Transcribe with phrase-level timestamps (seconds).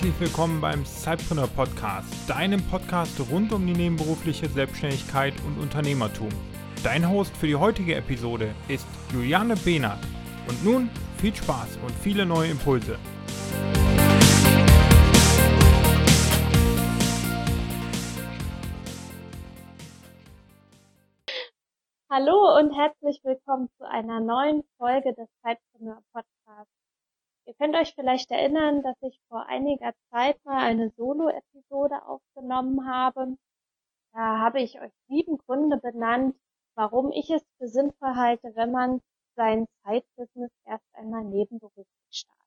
[0.00, 6.30] Herzlich willkommen beim Cypreneur Podcast, deinem Podcast rund um die nebenberufliche Selbstständigkeit und Unternehmertum.
[6.82, 9.98] Dein Host für die heutige Episode ist Juliane Behnert.
[10.48, 10.88] Und nun
[11.18, 12.98] viel Spaß und viele neue Impulse.
[22.20, 26.74] Hallo und herzlich willkommen zu einer neuen Folge des Zeitpreneur Podcasts.
[27.46, 33.38] Ihr könnt euch vielleicht erinnern, dass ich vor einiger Zeit mal eine Solo-Episode aufgenommen habe.
[34.12, 36.36] Da habe ich euch sieben Gründe benannt,
[36.74, 39.00] warum ich es für sinnvoll halte, wenn man
[39.34, 42.44] sein Zeitbusiness erst einmal nebenberuflich startet.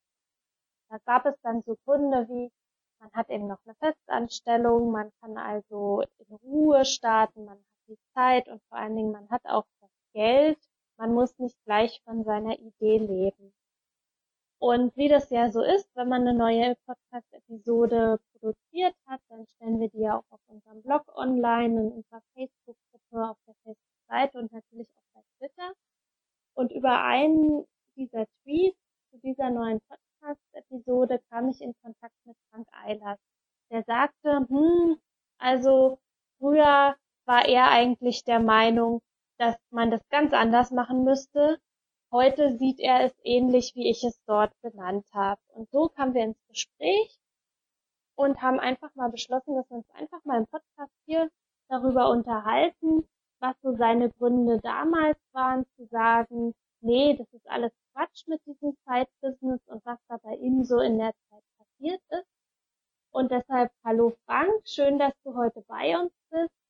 [0.89, 2.51] Da gab es dann so Gründe wie,
[2.99, 8.47] man hat eben noch eine Festanstellung, man kann also in Ruhe starten, man die Zeit
[8.47, 10.59] und vor allen Dingen man hat auch das Geld,
[10.97, 13.53] man muss nicht gleich von seiner Idee leben.
[14.59, 19.81] Und wie das ja so ist, wenn man eine neue Podcast-Episode produziert hat, dann stellen
[19.81, 24.53] wir die ja auch auf unserem Blog online, in unserer Facebook-Gruppe, auf der Facebook-Seite und
[24.53, 25.73] natürlich auch bei Twitter.
[26.53, 27.65] Und über einen
[27.97, 28.77] dieser Tweets
[29.11, 33.19] zu dieser neuen Podcast-Episode kam ich in Kontakt mit Frank Eilers.
[33.69, 34.97] Der sagte, hm,
[35.39, 35.99] also
[36.39, 36.95] früher
[37.33, 39.01] war er eigentlich der Meinung,
[39.37, 41.59] dass man das ganz anders machen müsste
[42.13, 45.41] Heute sieht er es ähnlich, wie ich es dort benannt habe.
[45.47, 47.17] Und so kamen wir ins Gespräch
[48.13, 51.31] und haben einfach mal beschlossen, dass wir uns einfach mal im Podcast hier
[51.69, 58.27] darüber unterhalten, was so seine Gründe damals waren, zu sagen, nee, das ist alles Quatsch
[58.27, 62.29] mit diesem Zeitbusiness und was da bei ihm so in der Zeit passiert ist.
[63.09, 66.62] Und deshalb, hallo Frank, schön, dass du heute bei uns bist.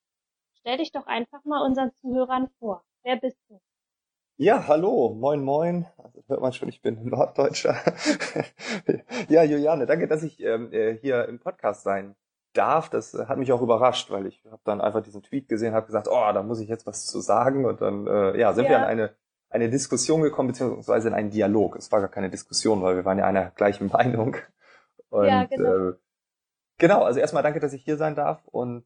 [0.65, 2.85] Stell dich doch einfach mal unseren Zuhörern vor.
[3.03, 3.59] Wer bist du?
[4.37, 5.87] Ja, hallo, moin, moin.
[5.97, 7.75] Also hört man schon, ich bin Norddeutscher.
[9.27, 12.15] ja, Juliane, danke, dass ich ähm, äh, hier im Podcast sein
[12.53, 12.89] darf.
[12.89, 16.07] Das hat mich auch überrascht, weil ich habe dann einfach diesen Tweet gesehen, habe gesagt,
[16.09, 17.65] oh, da muss ich jetzt was zu sagen.
[17.65, 18.69] Und dann äh, ja, sind ja.
[18.69, 19.15] wir an eine
[19.49, 21.75] eine Diskussion gekommen, beziehungsweise in einen Dialog.
[21.75, 24.37] Es war gar keine Diskussion, weil wir waren ja einer gleichen Meinung.
[25.09, 25.89] Und, ja, genau.
[25.89, 25.93] Äh,
[26.77, 28.47] genau, also erstmal danke, dass ich hier sein darf.
[28.47, 28.85] Und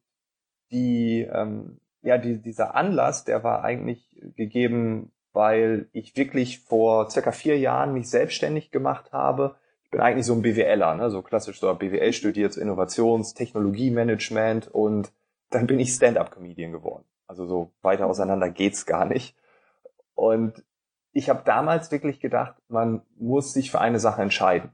[0.70, 7.30] die, ähm, ja, die, dieser Anlass, der war eigentlich gegeben weil ich wirklich vor circa
[7.30, 9.56] vier Jahren mich selbstständig gemacht habe.
[9.84, 11.10] Ich bin eigentlich so ein BWLer, ne?
[11.10, 15.12] so klassisch so BWL studiert, so Innovations-, Technologiemanagement und
[15.50, 17.04] dann bin ich Stand-up-Comedian geworden.
[17.28, 19.36] Also so weiter auseinander geht's gar nicht.
[20.14, 20.64] Und
[21.12, 24.72] ich habe damals wirklich gedacht, man muss sich für eine Sache entscheiden.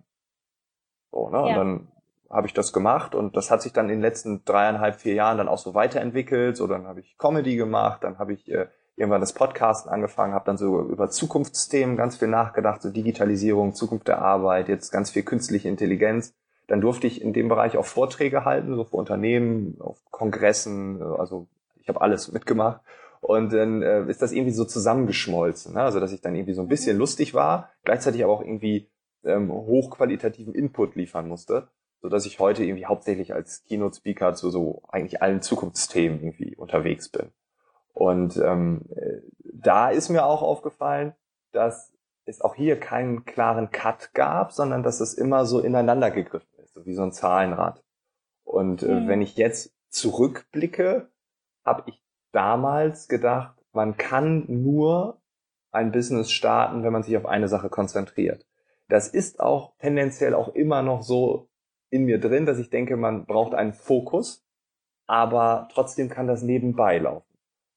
[1.10, 1.36] So, ne?
[1.36, 1.44] Ja.
[1.44, 1.88] Und dann
[2.34, 5.38] habe ich das gemacht und das hat sich dann in den letzten dreieinhalb, vier Jahren
[5.38, 6.56] dann auch so weiterentwickelt.
[6.56, 10.44] So, dann habe ich Comedy gemacht, dann habe ich äh, irgendwann das Podcasten angefangen, habe
[10.44, 15.22] dann so über Zukunftsthemen ganz viel nachgedacht, so Digitalisierung, Zukunft der Arbeit, jetzt ganz viel
[15.22, 16.34] künstliche Intelligenz.
[16.66, 21.46] Dann durfte ich in dem Bereich auch Vorträge halten, so für Unternehmen, auf Kongressen, also
[21.80, 22.80] ich habe alles mitgemacht.
[23.20, 25.82] Und dann äh, ist das irgendwie so zusammengeschmolzen, ne?
[25.82, 28.90] also dass ich dann irgendwie so ein bisschen lustig war, gleichzeitig aber auch irgendwie
[29.24, 31.68] ähm, hochqualitativen Input liefern musste,
[32.04, 37.08] so dass ich heute irgendwie hauptsächlich als Keynote-Speaker zu so eigentlich allen Zukunftsthemen irgendwie unterwegs
[37.08, 37.30] bin.
[37.94, 38.82] Und ähm,
[39.42, 41.14] da ist mir auch aufgefallen,
[41.52, 41.94] dass
[42.26, 46.74] es auch hier keinen klaren Cut gab, sondern dass es immer so ineinander gegriffen ist,
[46.74, 47.82] so wie so ein Zahlenrad.
[48.42, 49.08] Und äh, mhm.
[49.08, 51.08] wenn ich jetzt zurückblicke,
[51.64, 55.22] habe ich damals gedacht, man kann nur
[55.70, 58.46] ein Business starten, wenn man sich auf eine Sache konzentriert.
[58.90, 61.48] Das ist auch tendenziell auch immer noch so
[61.94, 64.44] in mir drin, dass ich denke, man braucht einen Fokus,
[65.06, 67.32] aber trotzdem kann das nebenbei laufen.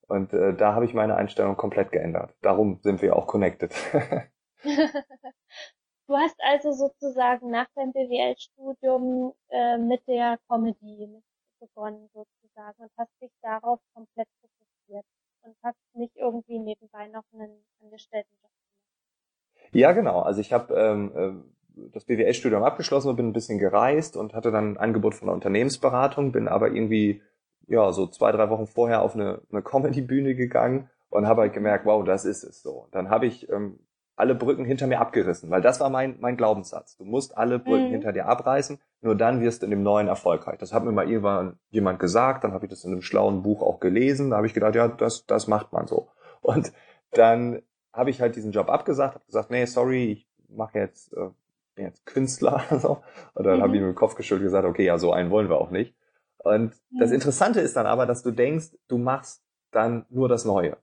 [0.08, 2.36] Und äh, da habe ich meine Einstellung komplett geändert.
[2.42, 3.76] Darum sind wir auch connected.
[4.64, 11.22] du hast also sozusagen nach deinem BWL-Studium äh, mit der Comedy
[11.60, 15.06] begonnen sozusagen und hast dich darauf komplett fokussiert
[15.44, 19.76] und hast nicht irgendwie nebenbei noch einen Angestelltenjob gemacht.
[19.76, 20.22] Ja, genau.
[20.22, 21.57] Also ich habe ähm, äh,
[21.92, 25.36] das BWL-Studium abgeschlossen und bin ein bisschen gereist und hatte dann ein Angebot von der
[25.36, 27.22] Unternehmensberatung, bin aber irgendwie
[27.68, 31.86] ja, so zwei, drei Wochen vorher auf eine, eine Comedy-Bühne gegangen und habe halt gemerkt,
[31.86, 32.88] wow, das ist es so.
[32.92, 33.80] Dann habe ich ähm,
[34.16, 36.98] alle Brücken hinter mir abgerissen, weil das war mein, mein Glaubenssatz.
[36.98, 37.92] Du musst alle Brücken mhm.
[37.92, 40.58] hinter dir abreißen, nur dann wirst du in dem neuen erfolgreich.
[40.58, 43.62] Das hat mir mal irgendwann jemand gesagt, dann habe ich das in einem schlauen Buch
[43.62, 46.10] auch gelesen, da habe ich gedacht, ja, das, das macht man so.
[46.42, 46.74] Und
[47.12, 47.62] dann
[47.94, 51.30] habe ich halt diesen Job abgesagt, habe gesagt, nee, sorry, ich mache jetzt, äh,
[51.78, 52.62] bin jetzt Künstler.
[52.82, 53.02] so.
[53.34, 53.62] Und dann mhm.
[53.62, 55.72] habe ich mir den Kopf geschüttelt und gesagt, okay, ja, so einen wollen wir auch
[55.72, 55.96] nicht.
[56.40, 57.00] Und mhm.
[57.00, 59.42] das Interessante ist dann aber, dass du denkst, du machst
[59.72, 60.78] dann nur das Neue.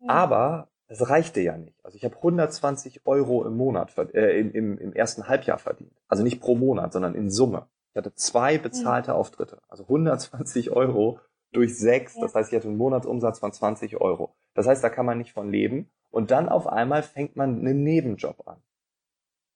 [0.00, 0.08] Mhm.
[0.08, 1.84] Aber das reichte ja nicht.
[1.84, 6.00] Also ich habe 120 Euro im Monat, äh, im, im, im ersten Halbjahr verdient.
[6.08, 7.68] Also nicht pro Monat, sondern in Summe.
[7.92, 9.16] Ich hatte zwei bezahlte mhm.
[9.16, 9.60] Auftritte.
[9.68, 11.20] Also 120 Euro
[11.52, 12.14] durch sechs.
[12.14, 12.22] Ja.
[12.22, 14.34] Das heißt, ich hatte einen Monatsumsatz von 20 Euro.
[14.54, 15.90] Das heißt, da kann man nicht von leben.
[16.10, 18.62] Und dann auf einmal fängt man einen Nebenjob an.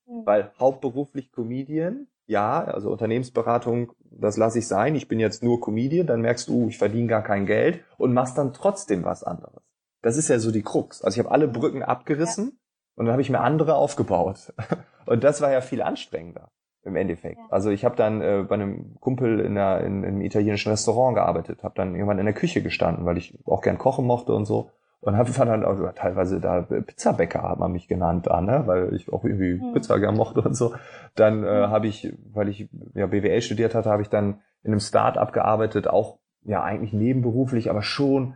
[0.07, 0.25] Mhm.
[0.25, 4.95] Weil hauptberuflich Comedian, ja, also Unternehmensberatung, das lasse ich sein.
[4.95, 8.37] Ich bin jetzt nur Comedian, dann merkst du, ich verdiene gar kein Geld und machst
[8.37, 9.63] dann trotzdem was anderes.
[10.01, 11.01] Das ist ja so die Krux.
[11.01, 12.51] Also ich habe alle Brücken abgerissen ja.
[12.95, 14.53] und dann habe ich mir andere aufgebaut.
[15.07, 16.49] Und das war ja viel anstrengender
[16.85, 17.37] im Endeffekt.
[17.37, 17.45] Ja.
[17.49, 21.15] Also ich habe dann äh, bei einem Kumpel in, der, in, in einem italienischen Restaurant
[21.15, 24.45] gearbeitet, habe dann irgendwann in der Küche gestanden, weil ich auch gern kochen mochte und
[24.45, 24.71] so.
[25.01, 28.63] Und habe dann auch teilweise da Pizzabäcker hat man mich genannt da, ne?
[28.65, 29.73] weil ich auch irgendwie mhm.
[29.73, 30.73] Pizza gern mochte und so.
[31.13, 31.71] Dann äh, mhm.
[31.71, 35.87] habe ich, weil ich ja BWL studiert hatte, habe ich dann in einem Start-up gearbeitet,
[35.87, 38.35] auch ja eigentlich nebenberuflich, aber schon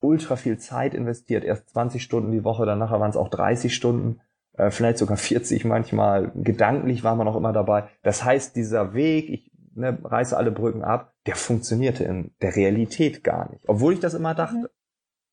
[0.00, 1.44] ultra viel Zeit investiert.
[1.44, 4.20] Erst 20 Stunden die Woche, dann nachher waren es auch 30 Stunden,
[4.54, 6.32] äh, vielleicht sogar 40 manchmal.
[6.34, 7.88] Gedanklich war man auch immer dabei.
[8.02, 13.24] Das heißt, dieser Weg, ich ne, reiße alle Brücken ab, der funktionierte in der Realität
[13.24, 13.68] gar nicht.
[13.68, 14.56] Obwohl ich das immer dachte.
[14.56, 14.68] Mhm.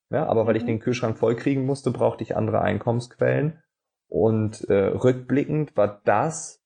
[0.09, 0.67] Ja, aber weil ich mhm.
[0.67, 3.61] den Kühlschrank vollkriegen musste, brauchte ich andere Einkommensquellen.
[4.07, 6.63] Und äh, rückblickend war das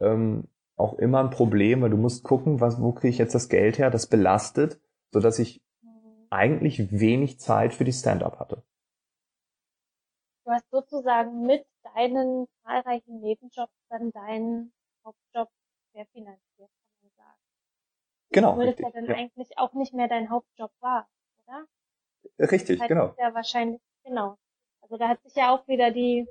[0.00, 3.48] ähm, auch immer ein Problem, weil du musst gucken, was, wo kriege ich jetzt das
[3.48, 4.80] Geld her, das belastet,
[5.10, 5.62] so dass ich
[6.30, 8.62] eigentlich wenig Zeit für die Stand-up hatte.
[10.44, 14.72] Du hast sozusagen mit deinen zahlreichen Nebenjobs dann deinen
[15.04, 15.48] Hauptjob
[15.92, 17.40] sehr finanziert, kann man sagen.
[18.30, 18.50] Genau.
[18.52, 19.14] Obwohl das ja dann ja.
[19.14, 21.08] eigentlich auch nicht mehr dein Hauptjob war,
[21.44, 21.66] oder?
[22.38, 23.14] Richtig, das genau.
[23.18, 24.36] Ja, wahrscheinlich, genau.
[24.82, 26.26] Also da hat sich ja auch wieder die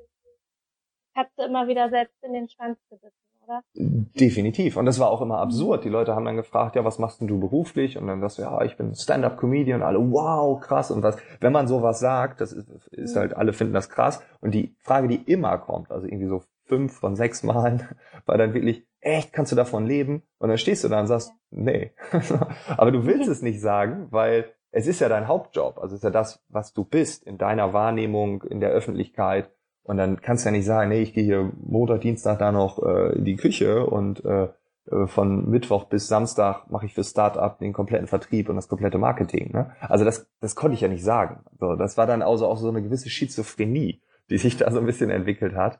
[1.13, 3.13] Katze immer wieder selbst in den Schwanz gebissen,
[3.43, 3.63] oder?
[3.73, 4.77] Definitiv.
[4.77, 5.83] Und das war auch immer absurd.
[5.83, 7.97] Die Leute haben dann gefragt, ja, was machst denn du beruflich?
[7.97, 9.81] Und dann sagst du, ja, ich bin Stand-up-Comedian.
[9.81, 10.91] Alle, wow, krass.
[10.91, 13.19] Und was, wenn man sowas sagt, das ist, ist mhm.
[13.19, 14.21] halt, alle finden das krass.
[14.41, 17.87] Und die Frage, die immer kommt, also irgendwie so fünf von sechs Malen,
[18.25, 20.23] war dann wirklich, echt, kannst du davon leben?
[20.39, 21.91] Und dann stehst du da und sagst, nee.
[22.77, 26.03] Aber du willst es nicht sagen, weil es ist ja dein Hauptjob, also es ist
[26.03, 29.49] ja das, was du bist in deiner Wahrnehmung, in der Öffentlichkeit.
[29.83, 32.83] Und dann kannst du ja nicht sagen, nee, ich gehe hier Montag, Dienstag da noch
[32.83, 34.49] äh, in die Küche und äh,
[34.91, 38.97] äh von Mittwoch bis Samstag mache ich für Startup den kompletten Vertrieb und das komplette
[38.97, 39.53] Marketing.
[39.53, 39.71] Ne?
[39.79, 41.45] Also das, das konnte ich ja nicht sagen.
[41.57, 44.85] So, das war dann also auch so eine gewisse Schizophrenie, die sich da so ein
[44.85, 45.79] bisschen entwickelt hat.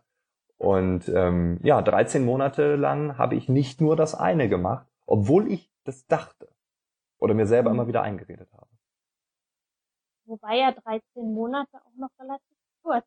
[0.57, 5.69] Und ähm, ja, 13 Monate lang habe ich nicht nur das eine gemacht, obwohl ich
[5.83, 6.47] das dachte
[7.19, 8.68] oder mir selber immer wieder eingeredet habe.
[10.25, 11.01] Wobei ja 13
[11.33, 13.06] Monate auch noch relativ kurz,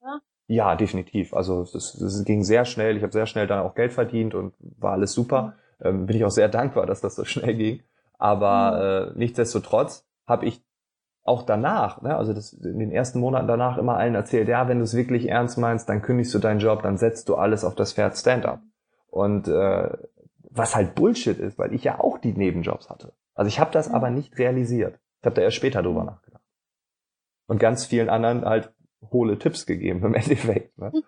[0.00, 0.20] oder?
[0.48, 1.32] Ja, definitiv.
[1.34, 2.96] Also es ging sehr schnell.
[2.96, 5.54] Ich habe sehr schnell dann auch Geld verdient und war alles super.
[5.78, 5.86] Mhm.
[5.86, 7.82] Ähm, bin ich auch sehr dankbar, dass das so schnell ging.
[8.18, 9.16] Aber mhm.
[9.16, 10.62] äh, nichtsdestotrotz habe ich
[11.24, 14.78] auch danach, ne, also das, in den ersten Monaten danach immer allen erzählt, ja, wenn
[14.78, 17.76] du es wirklich ernst meinst, dann kündigst du deinen Job, dann setzt du alles auf
[17.76, 18.60] das Pferd Stand-up.
[19.08, 19.88] Und äh,
[20.50, 23.12] was halt Bullshit ist, weil ich ja auch die Nebenjobs hatte.
[23.34, 23.94] Also ich habe das mhm.
[23.94, 24.98] aber nicht realisiert.
[25.20, 26.31] Ich habe da erst später drüber nachgedacht
[27.46, 28.72] und ganz vielen anderen halt
[29.10, 30.76] hohle Tipps gegeben im Endeffekt.
[30.78, 30.92] Ne?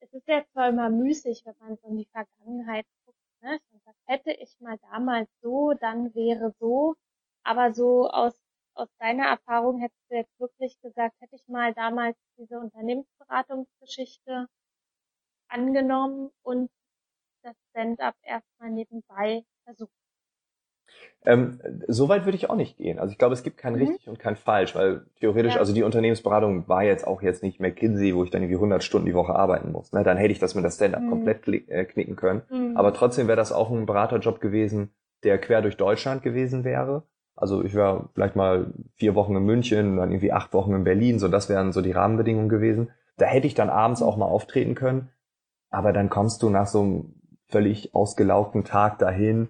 [0.00, 3.58] Es ist ja zwar immer müßig, wenn man so in die Vergangenheit guckt, ne?
[3.84, 6.94] Das hätte ich mal damals so, dann wäre so,
[7.42, 8.40] aber so aus
[8.76, 14.48] aus deiner Erfahrung hättest du jetzt wirklich gesagt, hätte ich mal damals diese Unternehmensberatungsgeschichte
[15.48, 16.70] angenommen und
[17.42, 19.92] das Stand-up erstmal nebenbei versucht
[21.26, 23.00] ähm, so weit würde ich auch nicht gehen.
[23.00, 23.80] Also ich glaube, es gibt kein mhm.
[23.80, 25.60] richtig und kein falsch, weil theoretisch, ja.
[25.60, 29.06] also die Unternehmensberatung war jetzt auch jetzt nicht McKinsey, wo ich dann irgendwie 100 Stunden
[29.06, 29.92] die Woche arbeiten muss.
[29.92, 30.04] Ne?
[30.04, 31.10] Dann hätte ich das mit der Stand-up mhm.
[31.10, 32.42] komplett äh, knicken können.
[32.48, 32.76] Mhm.
[32.76, 34.92] Aber trotzdem wäre das auch ein Beraterjob gewesen,
[35.24, 37.02] der quer durch Deutschland gewesen wäre.
[37.34, 41.18] Also ich wäre vielleicht mal vier Wochen in München, dann irgendwie acht Wochen in Berlin,
[41.18, 42.90] so das wären so die Rahmenbedingungen gewesen.
[43.18, 45.10] Da hätte ich dann abends auch mal auftreten können.
[45.70, 47.14] Aber dann kommst du nach so einem
[47.48, 49.48] völlig ausgelaugten Tag dahin,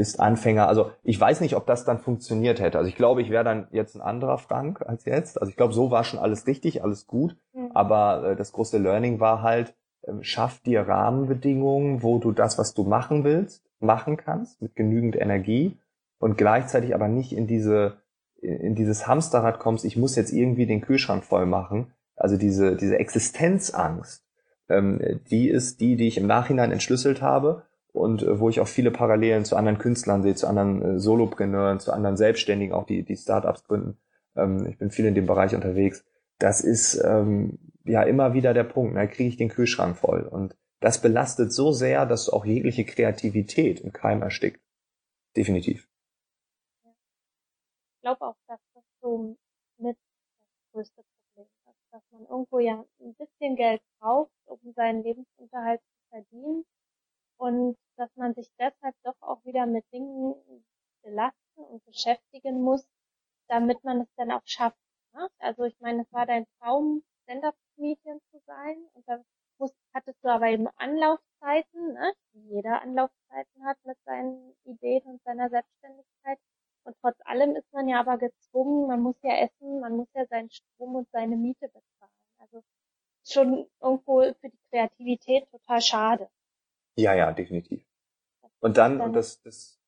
[0.00, 0.66] bist Anfänger.
[0.66, 2.78] Also ich weiß nicht, ob das dann funktioniert hätte.
[2.78, 5.38] Also ich glaube, ich wäre dann jetzt ein anderer Frank als jetzt.
[5.38, 7.36] Also ich glaube, so war schon alles richtig, alles gut.
[7.52, 7.72] Mhm.
[7.74, 12.72] Aber äh, das große Learning war halt, äh, schaff dir Rahmenbedingungen, wo du das, was
[12.72, 15.76] du machen willst, machen kannst mit genügend Energie
[16.18, 17.98] und gleichzeitig aber nicht in diese
[18.40, 21.92] in dieses Hamsterrad kommst, ich muss jetzt irgendwie den Kühlschrank voll machen.
[22.16, 24.24] Also diese, diese Existenzangst,
[24.70, 28.68] ähm, die ist die, die ich im Nachhinein entschlüsselt habe und äh, wo ich auch
[28.68, 33.04] viele Parallelen zu anderen Künstlern sehe, zu anderen äh, Solopreneuren, zu anderen Selbstständigen, auch die,
[33.04, 33.98] die Startups gründen.
[34.36, 36.04] Ähm, ich bin viel in dem Bereich unterwegs.
[36.38, 38.96] Das ist ähm, ja immer wieder der Punkt.
[38.96, 39.08] Da ne?
[39.08, 40.22] kriege ich den Kühlschrank voll.
[40.22, 44.60] Und das belastet so sehr, dass auch jegliche Kreativität im Keim erstickt.
[45.36, 45.88] Definitiv.
[46.84, 49.36] Ich glaube auch, dass das so
[49.78, 55.02] mit das größte Problem ist, dass man irgendwo ja ein bisschen Geld braucht, um seinen
[55.02, 56.64] Lebensunterhalt zu verdienen
[57.40, 60.34] und dass man sich deshalb doch auch wieder mit Dingen
[61.02, 62.86] belasten und beschäftigen muss,
[63.48, 64.78] damit man es dann auch schafft.
[65.14, 65.26] Ne?
[65.38, 69.22] Also ich meine, es war dein Traum, Stand-up-Comedian zu sein und da
[69.58, 72.12] musst, hattest du aber eben Anlaufzeiten, ne?
[72.32, 76.38] wie jeder Anlaufzeiten hat mit seinen Ideen und seiner Selbstständigkeit.
[76.84, 80.26] Und trotz allem ist man ja aber gezwungen, man muss ja essen, man muss ja
[80.26, 82.12] seinen Strom und seine Miete bezahlen.
[82.38, 82.62] Also
[83.24, 86.30] schon irgendwo für die Kreativität total schade.
[86.96, 87.84] Ja, ja, definitiv.
[88.60, 89.78] Und dann, und das, das,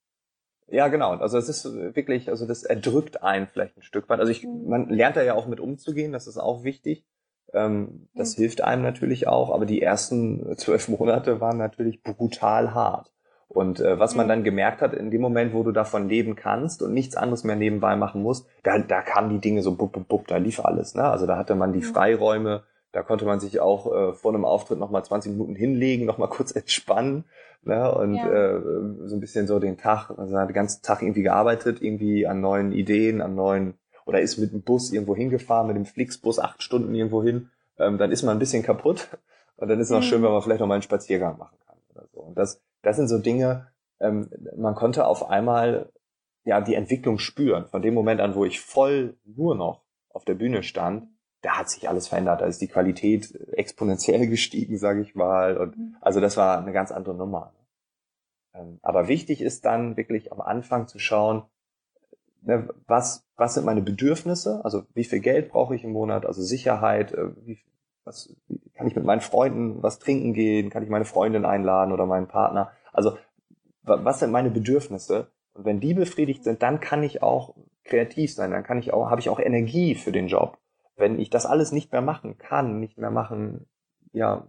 [0.68, 1.10] ja, genau.
[1.12, 4.20] Also es ist wirklich, also das erdrückt einen vielleicht ein Stück weit.
[4.20, 4.68] Also ich, mhm.
[4.68, 7.04] man lernt da ja auch mit umzugehen, das ist auch wichtig.
[7.52, 8.42] Ähm, das mhm.
[8.42, 13.12] hilft einem natürlich auch, aber die ersten zwölf Monate waren natürlich brutal hart.
[13.48, 16.80] Und äh, was man dann gemerkt hat, in dem Moment, wo du davon leben kannst
[16.80, 20.08] und nichts anderes mehr nebenbei machen musst, da, da kamen die Dinge so bup, bup,
[20.08, 20.94] bup, da lief alles.
[20.94, 21.04] Ne?
[21.04, 24.78] Also da hatte man die Freiräume, da konnte man sich auch äh, vor einem Auftritt
[24.78, 27.24] nochmal 20 Minuten hinlegen, nochmal kurz entspannen
[27.64, 27.92] ne?
[27.94, 28.28] und ja.
[28.28, 28.60] äh,
[29.06, 32.40] so ein bisschen so den Tag, also hat den ganzen Tag irgendwie gearbeitet, irgendwie an
[32.40, 36.62] neuen Ideen, an neuen, oder ist mit dem Bus irgendwo hingefahren, mit dem Flixbus acht
[36.62, 39.08] Stunden irgendwo hin, ähm, dann ist man ein bisschen kaputt
[39.56, 40.04] und dann ist es noch mhm.
[40.04, 42.20] schön, wenn man vielleicht nochmal einen Spaziergang machen kann oder so.
[42.20, 43.68] Und das, das sind so Dinge,
[44.00, 45.90] ähm, man konnte auf einmal
[46.44, 47.66] ja die Entwicklung spüren.
[47.66, 51.08] Von dem Moment an, wo ich voll nur noch auf der Bühne stand,
[51.42, 52.40] da hat sich alles verändert.
[52.40, 55.56] Da ist die Qualität exponentiell gestiegen, sage ich mal.
[55.58, 55.96] Und mhm.
[56.00, 57.52] also das war eine ganz andere Nummer.
[58.54, 61.42] Ähm, aber wichtig ist dann wirklich am Anfang zu schauen,
[62.42, 64.64] ne, was, was sind meine Bedürfnisse?
[64.64, 66.26] Also wie viel Geld brauche ich im Monat?
[66.26, 67.58] Also Sicherheit, äh, wie,
[68.04, 68.34] was,
[68.74, 70.70] kann ich mit meinen Freunden was trinken gehen?
[70.70, 72.70] Kann ich meine Freundin einladen oder meinen Partner?
[72.92, 73.16] Also
[73.84, 75.32] was sind meine Bedürfnisse?
[75.54, 79.10] Und wenn die befriedigt sind, dann kann ich auch kreativ sein, dann kann ich auch,
[79.10, 80.58] habe ich auch Energie für den Job.
[80.96, 83.66] Wenn ich das alles nicht mehr machen kann, nicht mehr machen,
[84.12, 84.46] ja,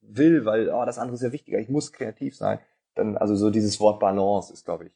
[0.00, 2.58] will, weil oh, das andere ist ja wichtiger, ich muss kreativ sein,
[2.94, 4.92] dann, also so dieses Wort Balance ist, glaube ich,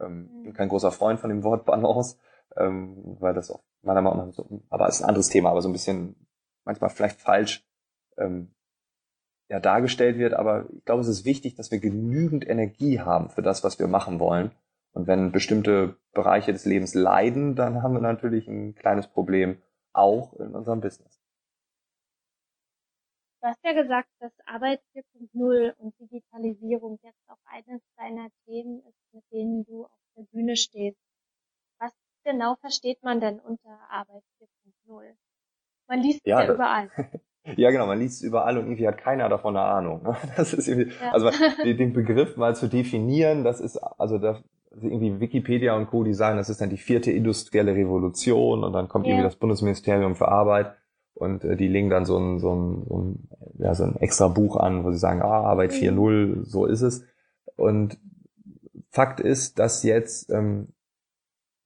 [0.00, 2.16] ähm, ich bin kein großer Freund von dem Wort Balance,
[2.56, 5.68] ähm, weil das auch meiner Meinung nach so, aber ist ein anderes Thema, aber so
[5.68, 6.16] ein bisschen
[6.64, 7.64] manchmal vielleicht falsch
[8.16, 8.50] ähm,
[9.48, 10.34] ja, dargestellt wird.
[10.34, 13.88] Aber ich glaube, es ist wichtig, dass wir genügend Energie haben für das, was wir
[13.88, 14.50] machen wollen.
[14.92, 19.58] Und wenn bestimmte Bereiche des Lebens leiden, dann haben wir natürlich ein kleines Problem
[19.92, 21.20] auch in unserem Business.
[23.40, 29.12] Du hast ja gesagt, dass Arbeit 4.0 und Digitalisierung jetzt auch eines deiner Themen ist,
[29.12, 30.98] mit denen du auf der Bühne stehst.
[31.78, 31.92] Was
[32.24, 34.24] genau versteht man denn unter Arbeit
[34.88, 35.14] 4.0?
[35.88, 36.90] Man liest ja, ja überall.
[37.56, 40.02] Ja, genau, man liest es überall und irgendwie hat keiner davon eine Ahnung.
[40.02, 40.16] Ne?
[40.36, 41.12] Das ist irgendwie, ja.
[41.12, 41.30] also
[41.64, 46.36] den Begriff mal zu definieren, das ist, also da, irgendwie Wikipedia und Co., die sagen,
[46.36, 49.12] das ist dann die vierte industrielle Revolution und dann kommt ja.
[49.12, 50.74] irgendwie das Bundesministerium für Arbeit
[51.14, 54.28] und äh, die legen dann so ein, so ein, so ein, ja, so ein extra
[54.28, 56.44] Buch an, wo sie sagen, ah, Arbeit 4.0, mhm.
[56.44, 57.04] so ist es.
[57.56, 57.98] Und
[58.90, 60.68] Fakt ist, dass jetzt ähm,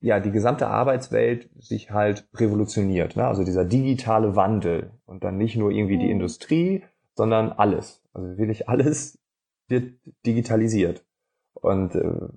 [0.00, 3.16] ja die gesamte Arbeitswelt sich halt revolutioniert.
[3.16, 3.26] Ne?
[3.26, 6.12] Also dieser digitale Wandel und dann nicht nur irgendwie die mhm.
[6.12, 8.02] Industrie, sondern alles.
[8.12, 9.18] Also wirklich alles
[9.68, 9.94] wird
[10.26, 11.04] digitalisiert.
[11.54, 12.28] Und äh,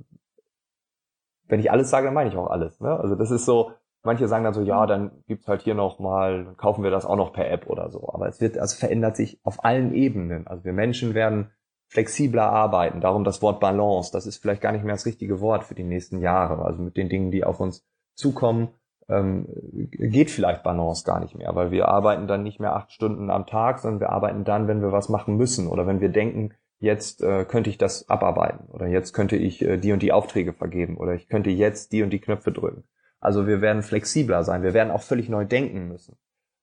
[1.47, 2.79] wenn ich alles sage, dann meine ich auch alles.
[2.79, 2.89] Ne?
[2.89, 3.71] Also das ist so,
[4.03, 7.15] manche sagen dann so, ja, dann gibt's halt hier noch mal, kaufen wir das auch
[7.15, 8.09] noch per App oder so.
[8.13, 10.47] Aber es wird, also verändert sich auf allen Ebenen.
[10.47, 11.51] Also wir Menschen werden
[11.87, 13.01] flexibler arbeiten.
[13.01, 15.83] Darum das Wort Balance, das ist vielleicht gar nicht mehr das richtige Wort für die
[15.83, 16.63] nächsten Jahre.
[16.65, 17.85] Also mit den Dingen, die auf uns
[18.15, 18.69] zukommen,
[19.07, 19.47] ähm,
[19.91, 23.45] geht vielleicht Balance gar nicht mehr, weil wir arbeiten dann nicht mehr acht Stunden am
[23.45, 27.21] Tag, sondern wir arbeiten dann, wenn wir was machen müssen oder wenn wir denken, jetzt
[27.21, 30.97] äh, könnte ich das abarbeiten oder jetzt könnte ich äh, die und die Aufträge vergeben
[30.97, 32.83] oder ich könnte jetzt die und die Knöpfe drücken.
[33.19, 36.17] Also wir werden flexibler sein, wir werden auch völlig neu denken müssen.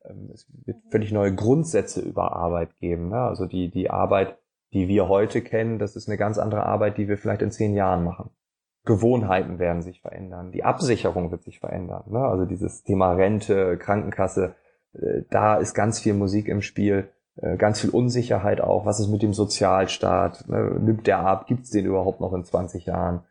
[0.04, 3.08] Ähm, es wird völlig neue Grundsätze über Arbeit geben.
[3.08, 3.18] Ne?
[3.18, 4.38] Also die, die Arbeit
[4.72, 7.74] die wir heute kennen, das ist eine ganz andere Arbeit, die wir vielleicht in zehn
[7.74, 8.30] Jahren machen.
[8.84, 12.04] Gewohnheiten werden sich verändern, die Absicherung wird sich verändern.
[12.08, 12.18] Ne?
[12.18, 14.56] Also dieses Thema Rente, Krankenkasse,
[14.94, 17.08] äh, da ist ganz viel Musik im Spiel,
[17.56, 18.84] ganz viel Unsicherheit auch.
[18.84, 20.48] Was ist mit dem Sozialstaat?
[20.48, 20.78] Ne?
[20.80, 21.46] Nimmt der ab?
[21.46, 23.24] Gibt es den überhaupt noch in 20 Jahren?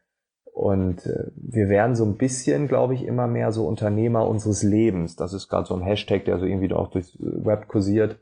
[0.53, 5.15] Und äh, wir werden so ein bisschen, glaube ich, immer mehr so Unternehmer unseres Lebens.
[5.15, 8.19] Das ist gerade so ein Hashtag, der so irgendwie auch durchs Web kursiert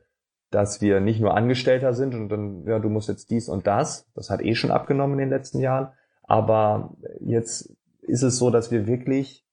[0.51, 4.09] dass wir nicht nur Angestellter sind und dann, ja, du musst jetzt dies und das.
[4.15, 5.91] Das hat eh schon abgenommen in den letzten Jahren.
[6.23, 9.45] Aber jetzt ist es so, dass wir wirklich,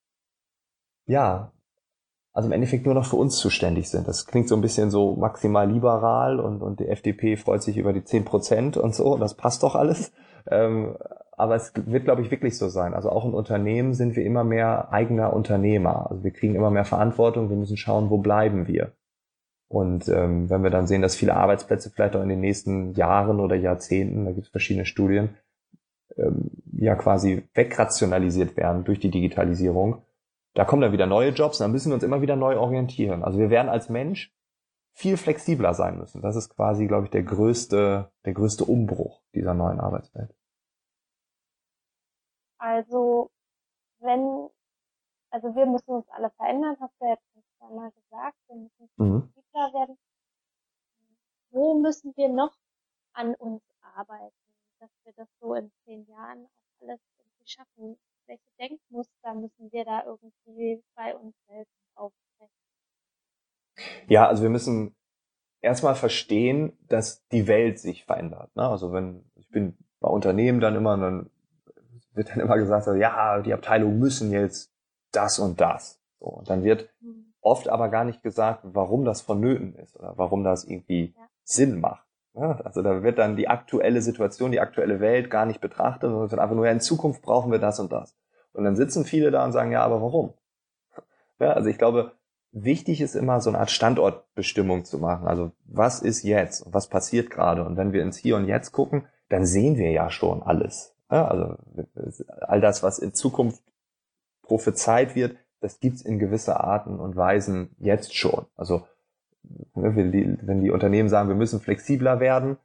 [1.07, 1.53] ja,
[2.37, 4.07] also im Endeffekt nur noch für uns zuständig sind.
[4.07, 7.95] Das klingt so ein bisschen so maximal liberal und, und die FDP freut sich über
[7.95, 10.13] die 10 Prozent und so, das passt doch alles.
[10.51, 10.99] Ähm,
[11.33, 12.93] aber es wird, glaube ich, wirklich so sein.
[12.93, 16.11] Also auch in Unternehmen sind wir immer mehr eigener Unternehmer.
[16.11, 18.93] Also wir kriegen immer mehr Verantwortung, wir müssen schauen, wo bleiben wir.
[19.69, 23.41] Und ähm, wenn wir dann sehen, dass viele Arbeitsplätze vielleicht auch in den nächsten Jahren
[23.41, 25.31] oder Jahrzehnten, da gibt es verschiedene Studien,
[26.19, 30.03] ähm, ja quasi wegrationalisiert werden durch die Digitalisierung,
[30.57, 33.23] da kommen dann wieder neue Jobs, dann müssen wir uns immer wieder neu orientieren.
[33.23, 34.35] Also wir werden als Mensch
[34.95, 36.23] viel flexibler sein müssen.
[36.23, 40.35] Das ist quasi, glaube ich, der größte, der größte Umbruch dieser neuen Arbeitswelt.
[42.57, 43.31] Also,
[43.99, 44.49] wenn,
[45.31, 48.91] also wir müssen uns alle verändern, hast du ja jetzt schon zweimal gesagt, wir müssen
[48.97, 49.23] mhm.
[49.35, 49.99] flexibler werden.
[51.51, 52.57] Wo müssen wir noch
[53.13, 53.63] an uns
[53.95, 54.35] arbeiten,
[54.81, 57.99] dass wir das so in zehn Jahren auch alles irgendwie schaffen?
[58.27, 62.53] Welche Denkmuster müssen wir da irgendwie bei uns selbst aufbrechen?
[64.09, 64.97] Ja, also wir müssen
[65.61, 68.55] erstmal verstehen, dass die Welt sich verändert.
[68.57, 68.69] Ne?
[68.69, 71.31] Also wenn, ich bin bei Unternehmen dann immer, dann
[72.15, 74.73] wird dann immer gesagt, also, ja, die Abteilungen müssen jetzt
[75.13, 76.01] das und das.
[76.19, 77.35] So, und dann wird mhm.
[77.41, 81.29] oft aber gar nicht gesagt, warum das vonnöten ist oder warum das irgendwie ja.
[81.45, 82.06] Sinn macht.
[82.37, 86.27] Ja, also da wird dann die aktuelle Situation, die aktuelle Welt gar nicht betrachtet, sondern
[86.27, 88.15] es wird einfach nur, ja, in Zukunft brauchen wir das und das.
[88.53, 90.35] Und dann sitzen viele da und sagen, ja, aber warum?
[91.39, 92.13] Ja, also ich glaube,
[92.53, 95.27] wichtig ist immer so eine Art Standortbestimmung zu machen.
[95.27, 97.65] Also was ist jetzt und was passiert gerade?
[97.65, 100.95] Und wenn wir ins Hier und Jetzt gucken, dann sehen wir ja schon alles.
[101.11, 101.57] Ja, also
[102.41, 103.63] all das, was in Zukunft
[104.43, 108.47] prophezeit wird, das gibt's in gewisser Arten und Weisen jetzt schon.
[108.57, 108.87] Also
[109.75, 112.57] wenn die, wenn die Unternehmen sagen, wir müssen flexibler werden,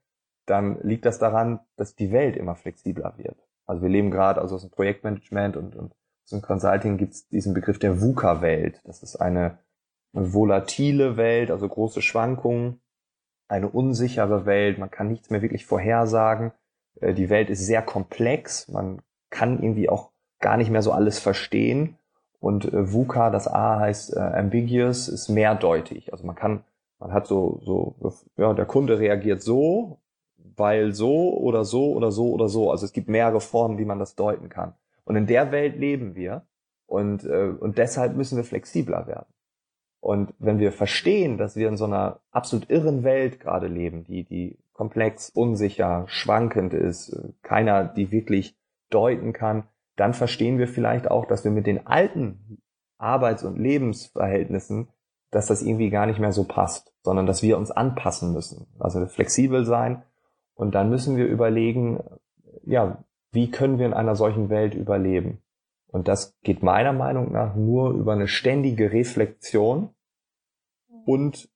[0.46, 3.38] dann liegt das daran, dass die Welt immer flexibler wird.
[3.66, 7.54] Also wir leben gerade, also aus dem Projektmanagement und, und aus dem Consulting gibt's diesen
[7.54, 8.82] Begriff der VUCA-Welt.
[8.86, 9.60] Das ist eine
[10.14, 12.82] volatile Welt, also große Schwankungen,
[13.48, 16.52] eine unsichere Welt, man kann nichts mehr wirklich vorhersagen.
[17.00, 21.20] Äh, die Welt ist sehr komplex, man kann irgendwie auch gar nicht mehr so alles
[21.20, 21.98] verstehen.
[22.40, 26.12] Und äh, VUCA, das A heißt äh, ambiguous, ist mehrdeutig.
[26.12, 26.64] Also man kann,
[27.02, 27.96] man hat so, so,
[28.38, 30.00] ja, der Kunde reagiert so,
[30.38, 32.70] weil so oder so oder so oder so.
[32.70, 34.76] Also es gibt mehrere Formen, wie man das deuten kann.
[35.04, 36.46] Und in der Welt leben wir
[36.86, 39.34] und, äh, und deshalb müssen wir flexibler werden.
[40.00, 44.24] Und wenn wir verstehen, dass wir in so einer absolut irren Welt gerade leben, die,
[44.24, 48.56] die komplex, unsicher, schwankend ist, keiner die wirklich
[48.92, 49.64] deuten kann,
[49.96, 52.62] dann verstehen wir vielleicht auch, dass wir mit den alten
[53.00, 54.90] Arbeits- und Lebensverhältnissen,
[55.32, 59.06] dass das irgendwie gar nicht mehr so passt, sondern dass wir uns anpassen müssen, also
[59.08, 60.04] flexibel sein.
[60.54, 62.04] Und dann müssen wir überlegen,
[62.64, 65.42] ja, wie können wir in einer solchen Welt überleben?
[65.88, 69.90] Und das geht meiner Meinung nach nur über eine ständige Reflexion
[71.06, 71.50] und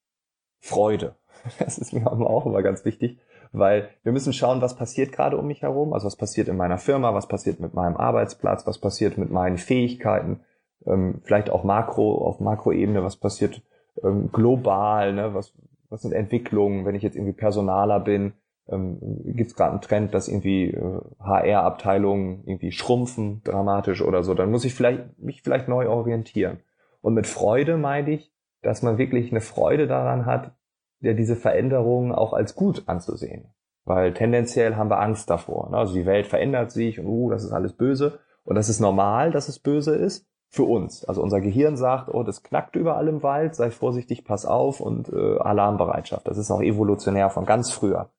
[0.59, 1.15] Freude.
[1.59, 3.19] Das ist mir auch immer ganz wichtig,
[3.51, 6.79] weil wir müssen schauen, was passiert gerade um mich herum, also was passiert in meiner
[6.79, 10.39] Firma, was passiert mit meinem Arbeitsplatz, was passiert mit meinen Fähigkeiten,
[10.86, 13.62] ähm, vielleicht auch makro, auf Makroebene, was passiert
[14.04, 15.34] ähm, global, ne?
[15.34, 15.54] was,
[15.89, 18.34] was sind Entwicklungen, wenn ich jetzt irgendwie Personaler bin,
[18.67, 24.34] ähm, gibt es gerade einen Trend, dass irgendwie äh, HR-Abteilungen irgendwie schrumpfen dramatisch oder so,
[24.34, 26.60] dann muss ich vielleicht mich vielleicht neu orientieren.
[27.02, 30.56] Und mit Freude meine ich, dass man wirklich eine Freude daran hat,
[31.02, 33.54] ja, diese Veränderungen auch als gut anzusehen.
[33.84, 35.69] Weil tendenziell haben wir Angst davor.
[35.69, 35.78] Ne?
[35.78, 38.19] Also die Welt verändert sich und uh, das ist alles böse.
[38.43, 41.03] Und das ist normal, dass es böse ist für uns.
[41.03, 45.09] Also unser Gehirn sagt, oh, das knackt überall im Wald, sei vorsichtig, pass auf und
[45.09, 46.25] äh, Alarmbereitschaft.
[46.27, 48.09] Das ist auch evolutionär von ganz früher.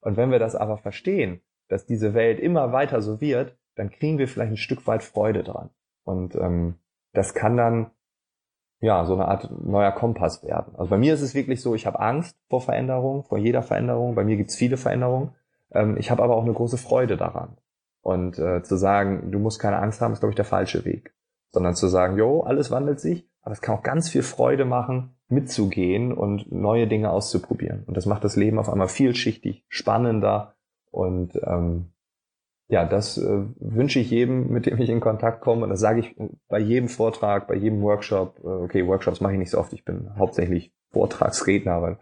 [0.00, 4.18] Und wenn wir das aber verstehen, dass diese Welt immer weiter so wird, dann kriegen
[4.18, 5.70] wir vielleicht ein Stück weit Freude dran.
[6.04, 6.76] Und ähm,
[7.12, 7.90] das kann dann
[8.80, 10.76] ja so eine Art neuer Kompass werden.
[10.76, 14.14] Also bei mir ist es wirklich so, ich habe Angst vor Veränderung, vor jeder Veränderung.
[14.14, 15.34] Bei mir gibt's viele Veränderungen.
[15.72, 17.56] Ähm, ich habe aber auch eine große Freude daran.
[18.00, 21.12] Und äh, zu sagen, du musst keine Angst haben, ist glaube ich der falsche Weg.
[21.52, 25.16] Sondern zu sagen, jo, alles wandelt sich, aber es kann auch ganz viel Freude machen,
[25.28, 27.84] mitzugehen und neue Dinge auszuprobieren.
[27.86, 30.54] Und das macht das Leben auf einmal vielschichtig, spannender
[30.90, 31.92] und ähm,
[32.70, 35.64] ja, das äh, wünsche ich jedem, mit dem ich in Kontakt komme.
[35.64, 36.16] Und das sage ich
[36.48, 38.38] bei jedem Vortrag, bei jedem Workshop.
[38.44, 39.72] Äh, okay, Workshops mache ich nicht so oft.
[39.72, 41.98] Ich bin hauptsächlich Vortragsredner, aber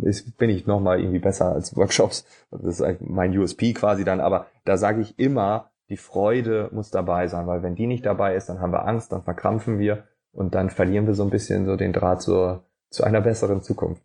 [0.00, 2.24] ist, bin ich nochmal irgendwie besser als Workshops.
[2.50, 4.20] Das ist mein USP quasi dann.
[4.20, 8.34] Aber da sage ich immer, die Freude muss dabei sein, weil wenn die nicht dabei
[8.34, 11.66] ist, dann haben wir Angst, dann verkrampfen wir und dann verlieren wir so ein bisschen
[11.66, 14.02] so den Draht zur, zu einer besseren Zukunft.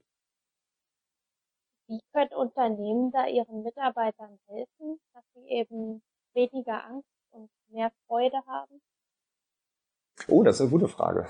[1.87, 6.01] Wie können Unternehmen da ihren Mitarbeitern helfen, dass sie eben
[6.33, 8.81] weniger Angst und mehr Freude haben?
[10.27, 11.27] Oh, das ist eine gute Frage.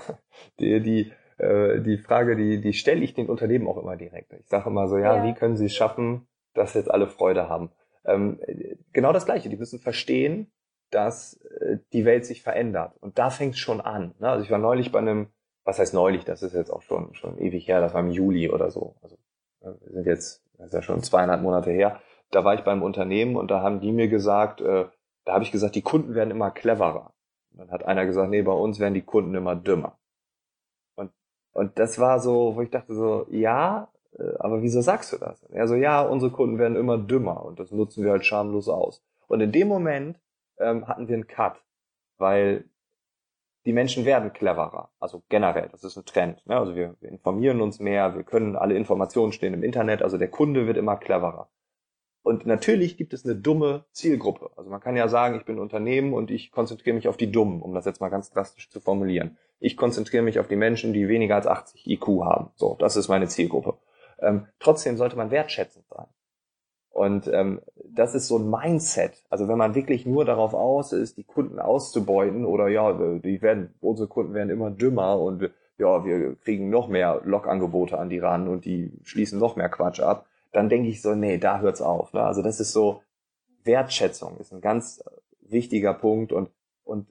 [0.58, 4.32] Die, die äh, die Frage, die, die stelle ich den Unternehmen auch immer direkt.
[4.32, 7.48] Ich sage immer so, ja, ja, wie können sie es schaffen, dass jetzt alle Freude
[7.48, 7.70] haben?
[8.04, 8.40] Ähm,
[8.92, 9.48] genau das Gleiche.
[9.48, 10.50] Die müssen verstehen,
[10.90, 12.96] dass äh, die Welt sich verändert.
[13.00, 14.14] Und da fängt es schon an.
[14.18, 14.28] Ne?
[14.28, 15.28] Also ich war neulich bei einem,
[15.64, 18.50] was heißt neulich, das ist jetzt auch schon, schon ewig her, das war im Juli
[18.50, 18.96] oder so.
[19.02, 19.16] Also
[19.60, 22.00] äh, wir sind jetzt, das ist ja schon zweieinhalb Monate her.
[22.30, 24.86] Da war ich beim Unternehmen und da haben die mir gesagt, äh,
[25.24, 27.12] da habe ich gesagt, die Kunden werden immer cleverer.
[27.52, 29.98] Und dann hat einer gesagt, nee, bei uns werden die Kunden immer dümmer.
[30.94, 31.12] Und,
[31.52, 33.90] und das war so, wo ich dachte so, ja,
[34.38, 35.42] aber wieso sagst du das?
[35.50, 39.02] Er so, ja, unsere Kunden werden immer dümmer und das nutzen wir halt schamlos aus.
[39.28, 40.18] Und in dem Moment
[40.58, 41.62] ähm, hatten wir einen Cut,
[42.16, 42.64] weil
[43.66, 46.46] die Menschen werden cleverer, also generell, das ist ein Trend.
[46.46, 46.56] Ne?
[46.56, 50.30] Also wir, wir informieren uns mehr, wir können alle Informationen stehen im Internet, also der
[50.30, 51.50] Kunde wird immer cleverer.
[52.22, 54.50] Und natürlich gibt es eine dumme Zielgruppe.
[54.56, 57.62] Also man kann ja sagen, ich bin Unternehmen und ich konzentriere mich auf die Dummen,
[57.62, 59.38] um das jetzt mal ganz drastisch zu formulieren.
[59.60, 62.50] Ich konzentriere mich auf die Menschen, die weniger als 80 IQ haben.
[62.56, 63.78] So, das ist meine Zielgruppe.
[64.20, 66.06] Ähm, trotzdem sollte man wertschätzend sein.
[66.90, 69.22] Und ähm, das ist so ein Mindset.
[69.30, 73.74] Also wenn man wirklich nur darauf aus ist, die Kunden auszubeuten oder ja, die werden,
[73.80, 78.48] unsere Kunden werden immer dümmer und ja, wir kriegen noch mehr Logangebote an die ran
[78.48, 82.12] und die schließen noch mehr Quatsch ab, dann denke ich so, nee, da hört's auf.
[82.14, 82.22] Ne?
[82.22, 83.02] Also das ist so
[83.62, 85.04] Wertschätzung ist ein ganz
[85.40, 86.50] wichtiger Punkt und
[86.84, 87.06] und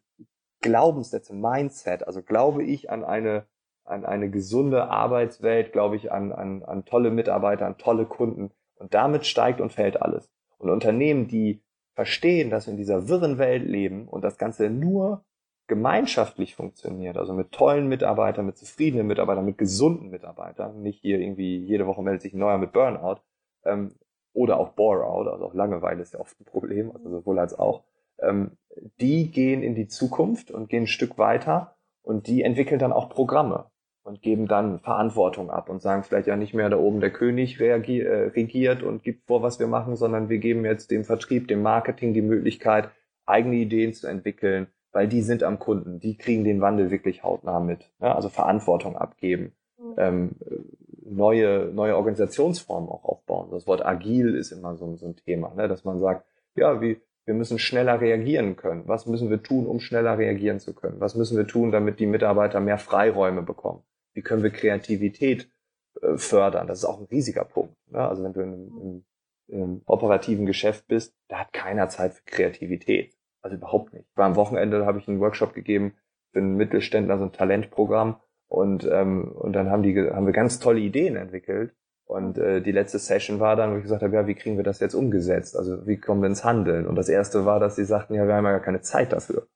[0.60, 2.06] Glaubenssätze, Mindset.
[2.06, 3.46] Also glaube ich an eine
[3.88, 8.94] an eine gesunde Arbeitswelt, glaube ich an an, an tolle Mitarbeiter, an tolle Kunden und
[8.94, 10.30] damit steigt und fällt alles.
[10.58, 11.62] Und Unternehmen, die
[11.96, 15.24] verstehen, dass wir in dieser wirren Welt leben und das Ganze nur
[15.68, 21.58] gemeinschaftlich funktioniert, also mit tollen Mitarbeitern, mit zufriedenen Mitarbeitern, mit gesunden Mitarbeitern, nicht hier irgendwie
[21.58, 23.18] jede Woche meldet sich ein neuer mit Burnout
[23.66, 23.94] ähm,
[24.34, 27.84] oder auch Bore-out, also auch Langeweile ist ja oft ein Problem, also sowohl als auch,
[28.20, 28.52] ähm,
[29.02, 33.10] die gehen in die Zukunft und gehen ein Stück weiter und die entwickeln dann auch
[33.10, 33.70] Programme
[34.08, 37.60] und geben dann Verantwortung ab und sagen vielleicht ja nicht mehr da oben der König
[37.60, 41.62] äh, regiert und gibt vor, was wir machen, sondern wir geben jetzt dem Vertrieb, dem
[41.62, 42.90] Marketing die Möglichkeit,
[43.26, 47.60] eigene Ideen zu entwickeln, weil die sind am Kunden, die kriegen den Wandel wirklich hautnah
[47.60, 47.92] mit.
[48.00, 49.94] Ja, also Verantwortung abgeben, mhm.
[49.98, 50.32] ähm,
[51.04, 53.50] neue, neue Organisationsformen auch aufbauen.
[53.52, 55.68] Das Wort agil ist immer so, so ein Thema, ne?
[55.68, 58.84] dass man sagt, ja, wie, wir müssen schneller reagieren können.
[58.86, 61.02] Was müssen wir tun, um schneller reagieren zu können?
[61.02, 63.84] Was müssen wir tun, damit die Mitarbeiter mehr Freiräume bekommen?
[64.18, 65.48] Wie können wir Kreativität
[66.02, 66.66] äh, fördern?
[66.66, 67.76] Das ist auch ein riesiger Punkt.
[67.92, 68.00] Ne?
[68.00, 69.06] Also wenn du in einem,
[69.48, 73.16] in einem operativen Geschäft bist, da hat keiner Zeit für Kreativität.
[73.44, 74.08] Also überhaupt nicht.
[74.10, 75.94] Ich war am Wochenende, habe ich einen Workshop gegeben
[76.32, 78.20] für einen Mittelständler, so ein Talentprogramm.
[78.48, 81.76] Und, ähm, und dann haben die haben wir ganz tolle Ideen entwickelt.
[82.06, 84.64] Und äh, die letzte Session war dann, wo ich gesagt habe, ja, wie kriegen wir
[84.64, 85.56] das jetzt umgesetzt?
[85.56, 86.88] Also wie kommen wir ins Handeln?
[86.88, 89.48] Und das erste war, dass sie sagten, ja, wir haben ja gar keine Zeit dafür.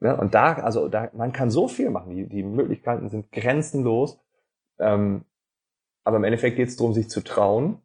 [0.00, 0.16] Ne?
[0.16, 2.10] Und da, also da, man kann so viel machen.
[2.10, 4.18] Die, die Möglichkeiten sind grenzenlos.
[4.78, 5.24] Ähm,
[6.04, 7.78] aber im Endeffekt geht es darum, sich zu trauen.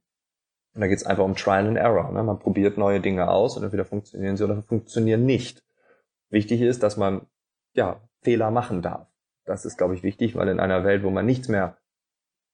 [0.73, 2.11] Und da geht es einfach um Trial and Error.
[2.11, 2.23] Ne?
[2.23, 5.63] Man probiert neue Dinge aus und entweder funktionieren sie oder funktionieren nicht.
[6.29, 7.25] Wichtig ist, dass man
[7.73, 9.07] ja Fehler machen darf.
[9.45, 11.77] Das ist, glaube ich, wichtig, weil in einer Welt, wo man nichts mehr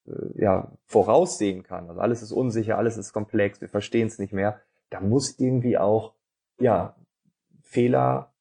[0.06, 4.32] äh, ja voraussehen kann, also alles ist unsicher, alles ist komplex, wir verstehen es nicht
[4.32, 6.14] mehr, da muss irgendwie auch
[6.58, 6.96] ja
[7.62, 8.32] Fehler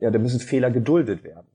[0.00, 1.50] ja, da müssen Fehler geduldet werden.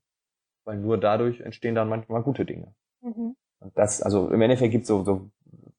[0.64, 2.74] Weil nur dadurch entstehen dann manchmal gute Dinge.
[3.02, 3.36] Mhm.
[3.60, 5.30] Und das, also im Endeffekt gibt es so, so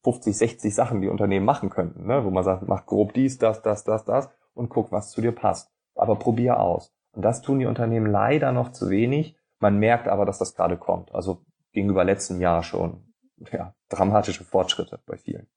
[0.02, 2.24] 50, 60 Sachen, die Unternehmen machen könnten, ne?
[2.24, 5.32] wo man sagt, mach grob dies, das, das, das, das und guck, was zu dir
[5.32, 5.70] passt.
[5.94, 6.92] Aber probier aus.
[7.12, 9.36] Und das tun die Unternehmen leider noch zu wenig.
[9.58, 11.14] Man merkt aber, dass das gerade kommt.
[11.14, 13.12] Also gegenüber letzten Jahr schon
[13.52, 15.48] ja, dramatische Fortschritte bei vielen.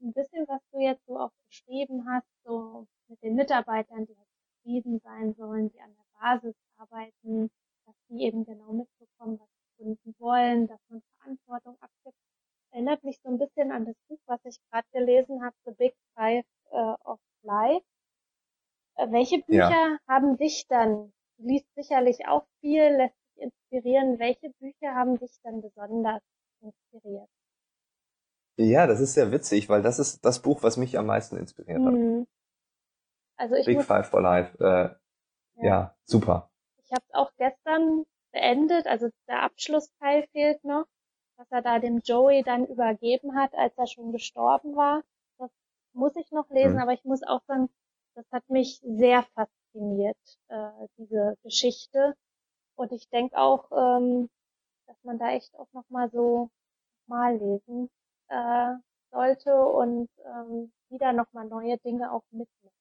[0.00, 4.14] Ein bisschen, was du jetzt so auch beschrieben hast, so mit den Mitarbeitern, die
[4.66, 7.50] zufrieden sein sollen, die an der Basis arbeiten,
[7.86, 12.16] dass die eben genau mitbekommen, was die Kunden wollen, dass man Verantwortung abgibt.
[12.72, 15.94] Erinnert mich so ein bisschen an das Buch, was ich gerade gelesen habe, The Big
[16.14, 17.84] Five uh, of Life.
[18.96, 19.98] Äh, welche Bücher ja.
[20.08, 25.32] haben dich dann, du liest sicherlich auch viel, lässt dich inspirieren, welche Bücher haben dich
[25.42, 26.22] dann besonders
[26.60, 27.28] inspiriert?
[28.58, 31.84] Ja, das ist sehr witzig, weil das ist das Buch, was mich am meisten inspiriert
[31.84, 31.92] hat.
[31.92, 32.26] Mhm.
[33.36, 34.56] Also ich Big muss, Five for Life.
[34.58, 35.66] Äh, ja.
[35.66, 36.50] ja, super.
[36.84, 38.86] Ich habe es auch gestern beendet.
[38.86, 40.86] Also der Abschlussteil fehlt noch,
[41.36, 45.02] was er da dem Joey dann übergeben hat, als er schon gestorben war.
[45.38, 45.50] Das
[45.92, 46.82] muss ich noch lesen, hm.
[46.82, 47.68] aber ich muss auch sagen,
[48.14, 50.16] das hat mich sehr fasziniert,
[50.48, 52.14] äh, diese Geschichte.
[52.76, 54.28] Und ich denke auch, ähm,
[54.86, 56.50] dass man da echt auch nochmal so
[57.06, 57.90] mal lesen
[58.28, 58.74] äh,
[59.10, 62.75] sollte und ähm, wieder nochmal neue Dinge auch mitnehmen.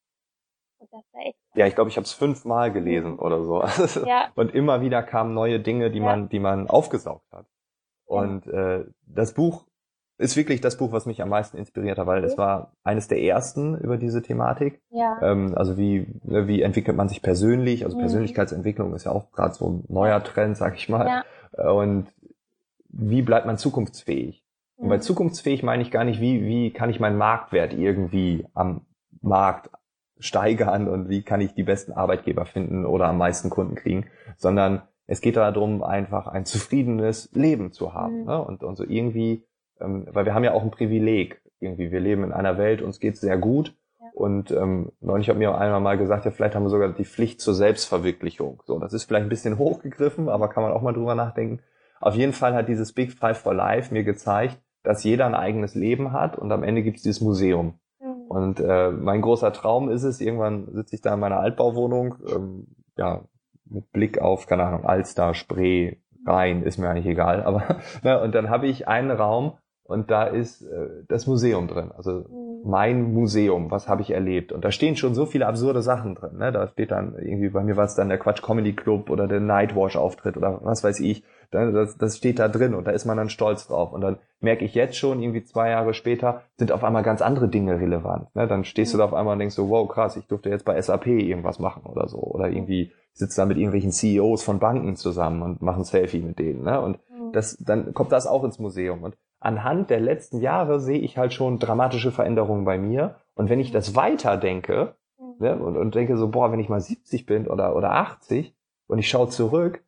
[1.56, 3.20] Ja, ich glaube, ich habe es fünfmal gelesen mhm.
[3.20, 3.64] oder so.
[4.06, 4.30] Ja.
[4.36, 6.06] Und immer wieder kamen neue Dinge, die ja.
[6.06, 7.46] man, die man aufgesaugt hat.
[8.06, 9.66] Und äh, das Buch
[10.18, 13.22] ist wirklich das Buch, was mich am meisten inspiriert hat, weil es war eines der
[13.22, 14.82] ersten über diese Thematik.
[14.90, 15.20] Ja.
[15.22, 17.84] Ähm, also wie, ne, wie entwickelt man sich persönlich?
[17.84, 18.02] Also mhm.
[18.02, 21.24] Persönlichkeitsentwicklung ist ja auch gerade so ein neuer Trend, sag ich mal.
[21.58, 21.72] Ja.
[21.72, 22.08] Und
[22.90, 24.46] wie bleibt man zukunftsfähig?
[24.78, 24.84] Mhm.
[24.84, 25.02] Und bei mhm.
[25.02, 28.86] zukunftsfähig meine ich gar nicht, wie, wie kann ich meinen Marktwert irgendwie am
[29.22, 29.70] Markt
[30.20, 34.06] steigern und wie kann ich die besten Arbeitgeber finden oder am meisten Kunden kriegen,
[34.38, 38.22] sondern es geht darum, einfach ein zufriedenes Leben zu haben.
[38.22, 38.26] Mhm.
[38.26, 38.42] Ne?
[38.42, 39.46] Und, und so irgendwie
[39.80, 41.92] ähm, weil wir haben ja auch ein Privileg irgendwie.
[41.92, 43.76] Wir leben in einer Welt, uns geht's sehr gut.
[44.00, 44.08] Ja.
[44.14, 47.06] Und ähm, neulich hat mir auch einmal mal gesagt, ja, vielleicht haben wir sogar die
[47.06, 48.62] Pflicht zur Selbstverwirklichung.
[48.66, 51.60] So, das ist vielleicht ein bisschen hochgegriffen, aber kann man auch mal drüber nachdenken.
[52.00, 55.76] Auf jeden Fall hat dieses Big Five for Life mir gezeigt, dass jeder ein eigenes
[55.76, 57.80] Leben hat und am Ende gibt's dieses Museum.
[58.28, 62.68] Und äh, mein großer Traum ist es, irgendwann sitze ich da in meiner Altbauwohnung, ähm,
[62.98, 63.24] ja,
[63.66, 68.34] mit Blick auf, keine Ahnung, Alster, Spree, Rhein, ist mir eigentlich egal, aber ne, und
[68.34, 72.45] dann habe ich einen Raum, und da ist äh, das Museum drin, also mhm.
[72.66, 74.52] Mein Museum, was habe ich erlebt.
[74.52, 76.38] Und da stehen schon so viele absurde Sachen drin.
[76.38, 76.52] Ne?
[76.52, 79.40] Da steht dann irgendwie, bei mir war es dann der Quatsch Comedy Club oder der
[79.40, 81.24] Nightwash Auftritt oder was weiß ich.
[81.52, 83.94] Das, das steht da drin und da ist man dann stolz drauf.
[83.94, 87.48] Und dann merke ich jetzt schon, irgendwie zwei Jahre später, sind auf einmal ganz andere
[87.48, 88.36] Dinge relevant.
[88.36, 88.48] Ne?
[88.48, 88.98] Dann stehst mhm.
[88.98, 91.60] du da auf einmal und denkst so, wow, krass, ich durfte jetzt bei SAP irgendwas
[91.60, 92.18] machen oder so.
[92.18, 96.64] Oder irgendwie sitzt da mit irgendwelchen CEOs von Banken zusammen und machen Selfie mit denen.
[96.64, 96.82] Ne?
[96.82, 97.32] Und mhm.
[97.32, 99.04] das, dann kommt das auch ins Museum.
[99.04, 103.18] Und anhand der letzten Jahre sehe ich halt schon dramatische Veränderungen bei mir.
[103.36, 105.36] Und wenn ich das weiterdenke mhm.
[105.40, 108.56] ne, und, und denke so, boah, wenn ich mal 70 bin oder, oder 80
[108.88, 109.84] und ich schaue zurück,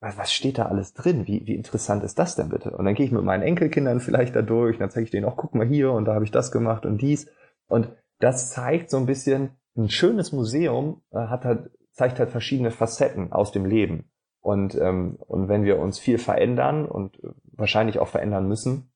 [0.00, 1.26] was, was steht da alles drin?
[1.26, 2.72] Wie, wie interessant ist das denn bitte?
[2.72, 5.24] Und dann gehe ich mit meinen Enkelkindern vielleicht da durch, und dann zeige ich denen
[5.24, 7.30] auch, guck mal hier und da habe ich das gemacht und dies.
[7.68, 7.88] Und
[8.18, 13.32] das zeigt so ein bisschen, ein schönes Museum äh, hat halt, zeigt halt verschiedene Facetten
[13.32, 14.10] aus dem Leben.
[14.40, 17.18] Und, ähm, und wenn wir uns viel verändern und
[17.52, 18.90] wahrscheinlich auch verändern müssen,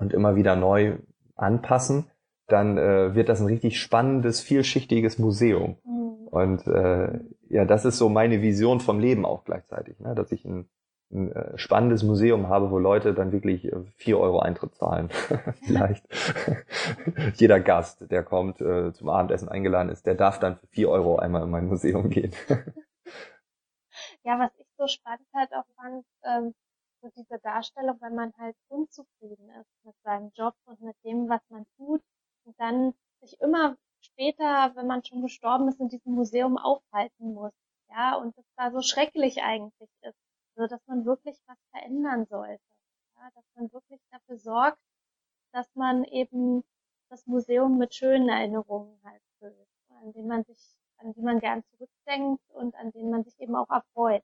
[0.00, 0.96] und immer wieder neu
[1.36, 2.10] anpassen,
[2.46, 5.76] dann äh, wird das ein richtig spannendes, vielschichtiges Museum.
[5.84, 6.26] Mhm.
[6.30, 10.14] Und äh, ja, das ist so meine Vision vom Leben auch gleichzeitig, ne?
[10.14, 10.68] dass ich ein,
[11.12, 15.10] ein äh, spannendes Museum habe, wo Leute dann wirklich äh, vier Euro Eintritt zahlen.
[15.64, 16.06] Vielleicht.
[17.34, 21.16] Jeder Gast, der kommt, äh, zum Abendessen eingeladen ist, der darf dann für vier Euro
[21.18, 22.32] einmal in mein Museum gehen.
[24.22, 26.54] ja, was ich so spannend halt auch fand, ähm,
[27.00, 31.40] so diese Darstellung, wenn man halt unzufrieden ist mit seinem Job und mit dem, was
[31.48, 32.02] man tut
[32.44, 37.52] und dann sich immer später, wenn man schon gestorben ist, in diesem Museum aufhalten muss.
[37.88, 40.18] Ja, und das da so schrecklich eigentlich ist.
[40.56, 42.62] Also, dass man wirklich was verändern sollte.
[43.16, 44.78] Ja, dass man wirklich dafür sorgt,
[45.52, 46.62] dass man eben
[47.08, 49.68] das Museum mit schönen Erinnerungen halt füllt,
[50.02, 50.58] an denen man sich,
[50.98, 54.22] an die man gern zurückdenkt und an denen man sich eben auch erfreut.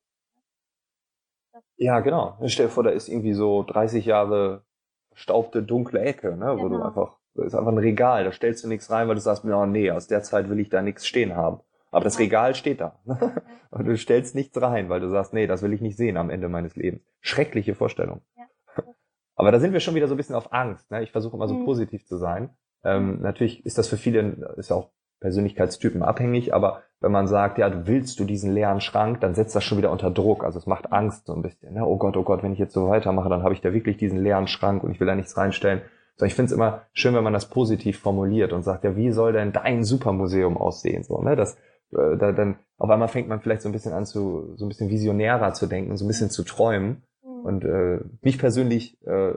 [1.77, 2.39] Ja, genau.
[2.47, 4.63] Stell dir vor, da ist irgendwie so 30 Jahre
[5.11, 6.87] verstaubte, dunkle Ecke, ne, wo du genau.
[6.87, 9.91] einfach, ist einfach ein Regal, da stellst du nichts rein, weil du sagst, oh, nee,
[9.91, 11.61] aus der Zeit will ich da nichts stehen haben.
[11.91, 12.99] Aber das Regal steht da.
[13.71, 16.31] Und du stellst nichts rein, weil du sagst, nee, das will ich nicht sehen am
[16.31, 17.03] Ende meines Lebens.
[17.21, 18.21] Schreckliche Vorstellung.
[18.37, 18.85] Ja.
[19.35, 20.91] Aber da sind wir schon wieder so ein bisschen auf Angst.
[20.91, 21.03] Ne?
[21.03, 21.65] Ich versuche immer so mhm.
[21.65, 22.51] positiv zu sein.
[22.85, 27.69] Ähm, natürlich ist das für viele, ist auch Persönlichkeitstypen abhängig, aber wenn man sagt, ja,
[27.69, 30.45] du willst du diesen leeren Schrank, dann setzt das schon wieder unter Druck.
[30.45, 31.75] Also es macht Angst so ein bisschen.
[31.75, 31.85] Ne?
[31.85, 34.19] Oh Gott, oh Gott, wenn ich jetzt so weitermache, dann habe ich da wirklich diesen
[34.19, 35.83] leeren Schrank und ich will da nichts reinstellen.
[36.17, 39.13] So, ich finde es immer schön, wenn man das positiv formuliert und sagt, ja, wie
[39.13, 41.03] soll denn dein Supermuseum aussehen?
[41.03, 41.37] So, ne?
[41.37, 41.57] Das,
[41.93, 44.69] äh, da, dann auf einmal fängt man vielleicht so ein bisschen an zu, so ein
[44.69, 47.03] bisschen visionärer zu denken, so ein bisschen zu träumen.
[47.23, 47.45] Mhm.
[47.45, 49.33] Und äh, mich persönlich, äh,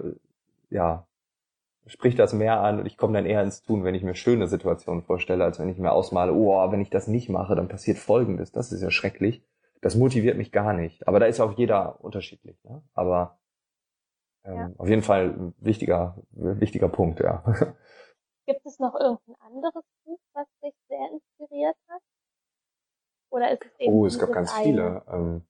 [0.69, 1.05] ja,
[1.89, 4.47] spricht das mehr an und ich komme dann eher ins Tun, wenn ich mir schöne
[4.47, 7.97] Situationen vorstelle, als wenn ich mir ausmale, oh, wenn ich das nicht mache, dann passiert
[7.97, 8.52] Folgendes.
[8.52, 9.43] Das ist ja schrecklich.
[9.82, 11.08] Das motiviert mich gar nicht.
[11.08, 12.63] Aber da ist auch jeder unterschiedlich.
[12.63, 12.84] Ne?
[12.93, 13.39] Aber
[14.43, 14.71] ähm, ja.
[14.78, 17.43] auf jeden Fall ein wichtiger, wichtiger Punkt, ja.
[18.45, 22.02] Gibt es noch irgendein anderes Buch, was dich sehr inspiriert hat?
[23.32, 24.63] Oder ist es eben Oh, es gab ganz eine?
[24.63, 25.04] viele.
[25.08, 25.41] Ähm,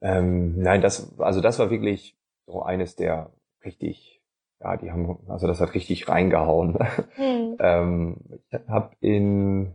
[0.00, 3.32] ähm, nein, das, also das war wirklich so eines der
[3.64, 4.11] richtig
[4.62, 6.78] ja, die haben, also das hat richtig reingehauen.
[7.14, 7.56] Hm.
[7.60, 8.16] ähm,
[8.50, 9.74] ich habe in,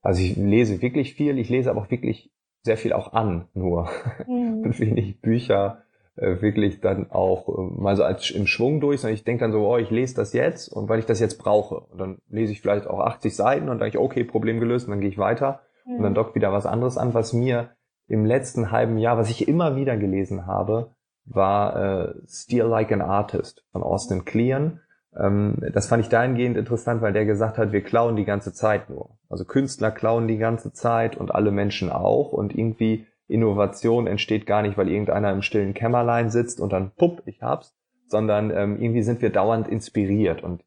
[0.00, 3.90] also ich lese wirklich viel, ich lese aber auch wirklich sehr viel auch an, nur
[4.24, 4.62] hm.
[4.64, 5.82] und wenig Bücher
[6.16, 9.52] äh, wirklich dann auch äh, mal so als im Schwung durch, sondern ich denke dann
[9.52, 11.80] so, oh, ich lese das jetzt und weil ich das jetzt brauche.
[11.80, 14.86] Und dann lese ich vielleicht auch 80 Seiten und dann denke ich, okay, Problem gelöst
[14.86, 15.96] und dann gehe ich weiter hm.
[15.96, 17.70] und dann dockt wieder was anderes an, was mir
[18.08, 20.94] im letzten halben Jahr, was ich immer wieder gelesen habe,
[21.24, 24.80] war äh, Steal Like an Artist von Austin Kleon.
[25.18, 28.90] ähm, das fand ich dahingehend interessant, weil der gesagt hat, wir klauen die ganze Zeit
[28.90, 29.10] nur.
[29.28, 34.62] Also Künstler klauen die ganze Zeit und alle Menschen auch und irgendwie Innovation entsteht gar
[34.62, 37.74] nicht, weil irgendeiner im stillen Kämmerlein sitzt und dann, pupp, ich hab's,
[38.06, 40.62] sondern ähm, irgendwie sind wir dauernd inspiriert und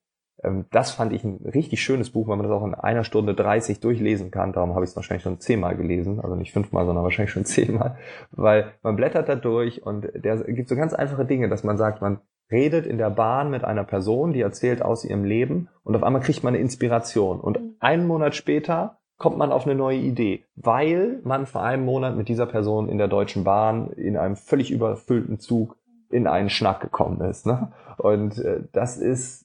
[0.72, 3.80] das fand ich ein richtig schönes Buch, weil man das auch in einer Stunde 30
[3.80, 4.54] durchlesen kann.
[4.54, 6.20] Darum habe ich es wahrscheinlich schon zehnmal gelesen.
[6.20, 7.98] Also nicht fünfmal, sondern wahrscheinlich schon zehnmal.
[8.32, 12.02] Weil man blättert da durch und der gibt so ganz einfache Dinge, dass man sagt,
[12.02, 12.20] man
[12.52, 16.22] redet in der Bahn mit einer Person, die erzählt aus ihrem Leben und auf einmal
[16.22, 17.40] kriegt man eine Inspiration.
[17.40, 17.76] Und mhm.
[17.80, 22.28] einen Monat später kommt man auf eine neue Idee, weil man vor einem Monat mit
[22.28, 25.78] dieser Person in der Deutschen Bahn in einem völlig überfüllten Zug
[26.10, 27.46] in einen Schnack gekommen ist.
[27.46, 27.72] Ne?
[27.98, 29.45] Und äh, das ist,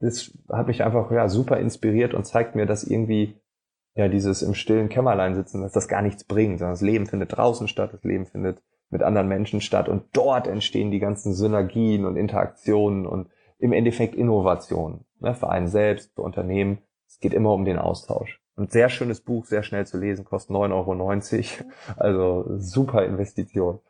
[0.00, 3.36] das hat mich einfach ja super inspiriert und zeigt mir, dass irgendwie
[3.94, 7.36] ja dieses im stillen Kämmerlein sitzen, dass das gar nichts bringt, sondern das Leben findet
[7.36, 12.04] draußen statt, das Leben findet mit anderen Menschen statt und dort entstehen die ganzen Synergien
[12.04, 16.78] und Interaktionen und im Endeffekt Innovationen ne, für einen selbst, für Unternehmen.
[17.06, 18.40] Es geht immer um den Austausch.
[18.56, 21.70] Und sehr schönes Buch, sehr schnell zu lesen, kostet 9,90 Euro.
[21.96, 23.80] Also super Investition.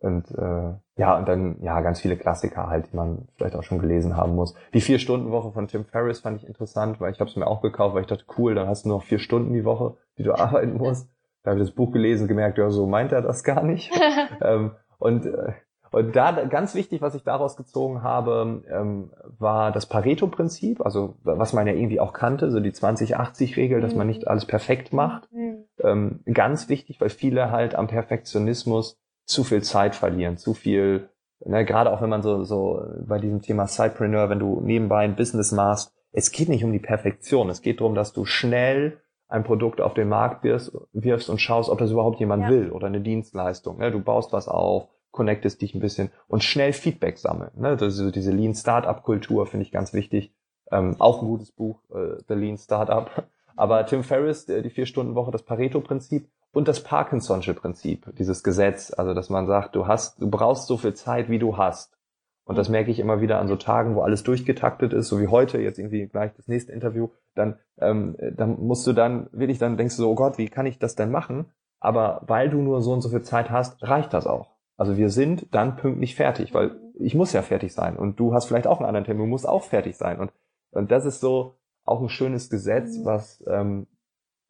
[0.00, 3.78] Und äh, ja, und dann ja ganz viele Klassiker halt, die man vielleicht auch schon
[3.78, 4.54] gelesen haben muss.
[4.74, 7.94] Die Vier-Stunden-Woche von Tim Ferriss fand ich interessant, weil ich habe es mir auch gekauft,
[7.94, 10.76] weil ich dachte, cool, dann hast du noch vier Stunden die Woche, die du arbeiten
[10.76, 11.08] musst.
[11.42, 13.90] Da habe ich das Buch gelesen, gemerkt, ja, so meint er das gar nicht.
[14.40, 15.52] ähm, und, äh,
[15.90, 21.54] und da ganz wichtig, was ich daraus gezogen habe, ähm, war das Pareto-Prinzip, also was
[21.54, 24.28] man ja irgendwie auch kannte, so die 20-80-Regel, dass man nicht mhm.
[24.28, 25.32] alles perfekt macht.
[25.32, 25.64] Mhm.
[25.80, 28.98] Ähm, ganz wichtig, weil viele halt am Perfektionismus
[29.28, 31.10] zu viel Zeit verlieren, zu viel,
[31.44, 35.16] ne, gerade auch wenn man so, so bei diesem Thema Sidepreneur, wenn du nebenbei ein
[35.16, 39.44] Business machst, es geht nicht um die Perfektion, es geht darum, dass du schnell ein
[39.44, 42.48] Produkt auf den Markt wirfst, wirfst und schaust, ob das überhaupt jemand ja.
[42.48, 43.78] will oder eine Dienstleistung.
[43.78, 43.92] Ne?
[43.92, 47.50] Du baust was auf, connectest dich ein bisschen und schnell Feedback sammeln.
[47.54, 47.76] Ne?
[47.76, 50.32] Das ist diese Lean Startup Kultur finde ich ganz wichtig.
[50.72, 53.28] Ähm, auch ein gutes Buch, äh, The Lean Startup.
[53.56, 59.30] Aber Tim Ferriss, die Vier-Stunden-Woche, das Pareto-Prinzip und das Parkinson'sche Prinzip, dieses Gesetz, also dass
[59.30, 61.98] man sagt, du hast, du brauchst so viel Zeit, wie du hast.
[62.44, 65.28] Und das merke ich immer wieder an so Tagen, wo alles durchgetaktet ist, so wie
[65.28, 69.76] heute, jetzt irgendwie gleich das nächste Interview, dann, ähm, dann musst du dann, wirklich dann
[69.76, 71.50] denkst du so, oh Gott, wie kann ich das denn machen?
[71.78, 74.56] Aber weil du nur so und so viel Zeit hast, reicht das auch.
[74.78, 78.46] Also wir sind dann pünktlich fertig, weil ich muss ja fertig sein und du hast
[78.46, 80.18] vielleicht auch einen anderen Termin, du musst auch fertig sein.
[80.18, 80.32] Und,
[80.70, 83.04] und das ist so auch ein schönes Gesetz, mhm.
[83.04, 83.86] was, ähm,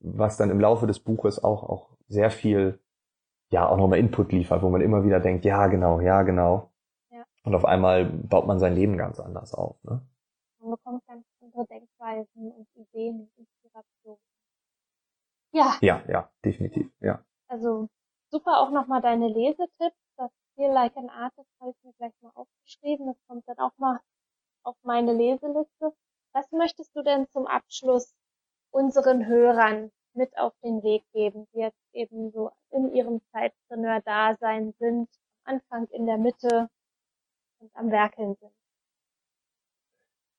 [0.00, 2.80] was dann im Laufe des Buches auch, auch sehr viel,
[3.50, 6.70] ja, auch nochmal Input liefert, wo man immer wieder denkt, ja, genau, ja, genau.
[7.48, 9.82] Und auf einmal baut man sein Leben ganz anders auf.
[9.82, 10.02] Ne?
[10.60, 14.20] Man bekommt ganz andere Denkweisen und Ideen und Inspirationen.
[15.52, 15.78] Ja.
[15.80, 17.24] Ja, ja, definitiv, ja.
[17.48, 17.88] Also
[18.30, 19.96] super auch nochmal deine Lesetipps.
[20.18, 23.06] Das Feel Like an Artist habe ich mir gleich mal aufgeschrieben.
[23.06, 23.98] Das kommt dann auch mal
[24.62, 25.94] auf meine Leseliste.
[26.34, 28.14] Was möchtest du denn zum Abschluss
[28.78, 35.08] unseren Hörern mit auf den Weg geben, die jetzt eben so in ihrem Zeitpreneur-Dasein sind,
[35.44, 36.68] am Anfang, in der Mitte,
[37.60, 38.52] und am Werkeln sind.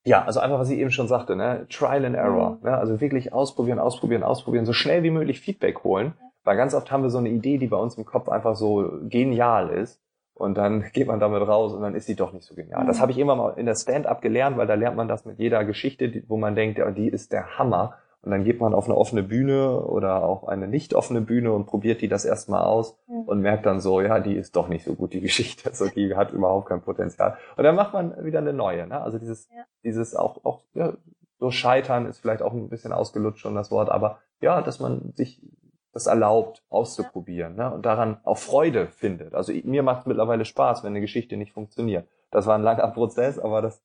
[0.06, 1.68] Ja, also einfach, was ich eben schon sagte, ne?
[1.70, 2.52] Trial and Error.
[2.52, 2.64] Mhm.
[2.64, 2.78] Ne?
[2.78, 6.14] Also wirklich ausprobieren, ausprobieren, ausprobieren, so schnell wie möglich Feedback holen.
[6.18, 6.30] Ja.
[6.46, 8.90] Weil ganz oft haben wir so eine Idee, die bei uns im Kopf einfach so
[9.04, 10.02] genial ist.
[10.34, 12.84] Und dann geht man damit raus und dann ist sie doch nicht so genial.
[12.84, 12.88] Mhm.
[12.88, 15.38] Das habe ich immer mal in der Stand-up gelernt, weil da lernt man das mit
[15.38, 17.98] jeder Geschichte, wo man denkt, ja, die ist der Hammer.
[18.22, 21.68] Und dann geht man auf eine offene Bühne oder auch eine nicht offene Bühne und
[21.68, 23.22] probiert die das erstmal aus mhm.
[23.22, 25.70] und merkt dann so, ja, die ist doch nicht so gut, die Geschichte.
[25.70, 27.38] Also die hat überhaupt kein Potenzial.
[27.56, 28.88] Und dann macht man wieder eine neue.
[28.88, 29.00] Ne?
[29.02, 29.64] Also dieses, ja.
[29.84, 30.94] dieses auch, auch ja,
[31.40, 35.14] so scheitern ist vielleicht auch ein bisschen ausgelutscht schon das Wort, aber ja, dass man
[35.16, 35.42] sich
[35.94, 37.70] das erlaubt, auszuprobieren ja.
[37.70, 37.76] ne?
[37.76, 39.34] und daran auch Freude findet.
[39.34, 42.08] Also mir macht es mittlerweile Spaß, wenn eine Geschichte nicht funktioniert.
[42.32, 43.82] Das war ein langer Prozess, aber das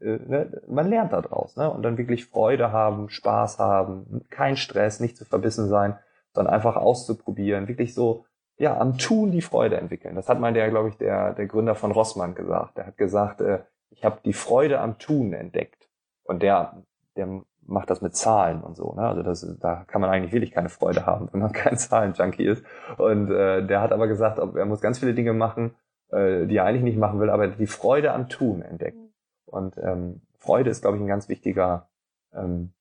[0.00, 1.70] äh, ne, man lernt daraus, ne?
[1.70, 5.98] Und dann wirklich Freude haben, Spaß haben, kein Stress, nicht zu verbissen sein,
[6.32, 8.24] sondern einfach auszuprobieren, wirklich so,
[8.58, 10.14] ja, am Tun die Freude entwickeln.
[10.14, 12.78] Das hat mal der, glaube ich, der, der Gründer von Rossmann gesagt.
[12.78, 15.88] Der hat gesagt, äh, ich habe die Freude am Tun entdeckt.
[16.24, 16.82] Und der,
[17.16, 18.94] der macht das mit Zahlen und so.
[18.94, 19.02] Ne?
[19.02, 22.64] Also das, da kann man eigentlich wirklich keine Freude haben, wenn man kein Zahlenjunkie ist.
[22.98, 25.74] Und äh, der hat aber gesagt, er muss ganz viele Dinge machen,
[26.10, 28.98] äh, die er eigentlich nicht machen will, aber die Freude am Tun entdeckt.
[29.56, 31.88] Und ähm, Freude ist, glaube ich, ein ganz wichtiger,
[32.34, 32.72] ähm,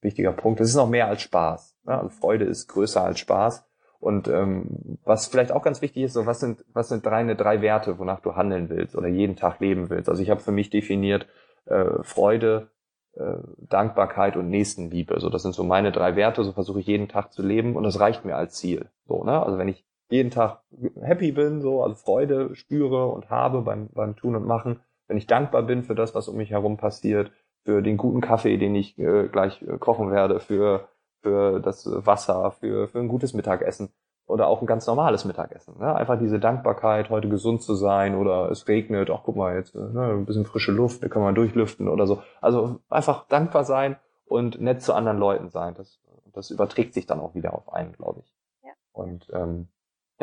[0.00, 0.60] wichtiger Punkt.
[0.60, 1.76] Es ist noch mehr als Spaß.
[1.84, 1.98] Ne?
[1.98, 3.66] Also Freude ist größer als Spaß.
[3.98, 7.62] Und ähm, was vielleicht auch ganz wichtig ist, so was sind was sind drei, drei
[7.62, 10.08] Werte, wonach du handeln willst oder jeden Tag leben willst.
[10.08, 11.26] Also ich habe für mich definiert
[11.64, 12.68] äh, Freude,
[13.14, 15.18] äh, Dankbarkeit und Nächstenliebe.
[15.20, 16.44] So das sind so meine drei Werte.
[16.44, 18.90] So versuche ich jeden Tag zu leben und das reicht mir als Ziel.
[19.06, 20.60] So ne, also wenn ich jeden Tag
[21.00, 25.26] happy bin, so also Freude spüre und habe beim beim Tun und Machen, wenn ich
[25.26, 27.32] dankbar bin für das, was um mich herum passiert,
[27.64, 30.88] für den guten Kaffee, den ich äh, gleich äh, kochen werde, für,
[31.22, 33.90] für das Wasser, für, für ein gutes Mittagessen
[34.26, 35.78] oder auch ein ganz normales Mittagessen.
[35.78, 35.94] Ne?
[35.94, 40.12] Einfach diese Dankbarkeit, heute gesund zu sein oder es regnet, ach guck mal jetzt, ne,
[40.12, 42.22] ein bisschen frische Luft, da kann man durchlüften oder so.
[42.40, 43.96] Also einfach dankbar sein
[44.26, 45.74] und nett zu anderen Leuten sein.
[45.74, 46.00] Das,
[46.32, 48.34] das überträgt sich dann auch wieder auf einen, glaube ich.
[48.62, 48.72] Ja.
[48.92, 49.68] Und ähm,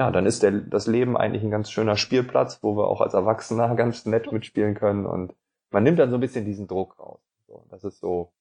[0.02, 3.14] ja, dann ist der, das Leben eigentlich ein ganz schöner Spielplatz, wo wir auch als
[3.14, 5.36] Erwachsener ganz nett mitspielen können und
[5.70, 7.22] man nimmt dann so ein bisschen diesen Druck raus.
[7.46, 8.32] So, das ist so,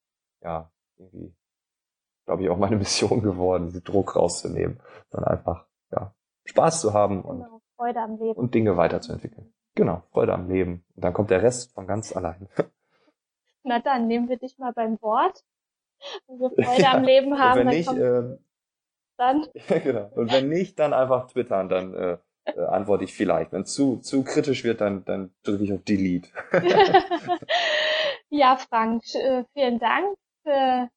[0.42, 1.34] ja, irgendwie
[2.24, 4.80] glaube ich, auch meine Mission geworden, diesen Druck rauszunehmen,
[5.11, 6.14] dann einfach, ja,
[6.46, 8.40] Spaß zu haben und, genau, Freude am Leben.
[8.40, 9.52] und Dinge weiterzuentwickeln.
[9.74, 10.82] Genau, Freude am Leben.
[10.96, 12.48] Und dann kommt der Rest von ganz allein.
[13.64, 15.44] Na dann, nehmen wir dich mal beim Wort.
[16.26, 18.38] Wenn wir Freude ja, am Leben haben, wenn nicht, äh,
[19.21, 19.47] dann.
[19.85, 20.11] Genau.
[20.14, 23.53] Und wenn nicht, dann einfach twittern, dann äh, äh, antworte ich vielleicht.
[23.53, 26.29] Wenn zu, zu kritisch wird, dann, dann drücke ich auf Delete.
[28.31, 30.89] ja, Frank, äh, vielen Dank für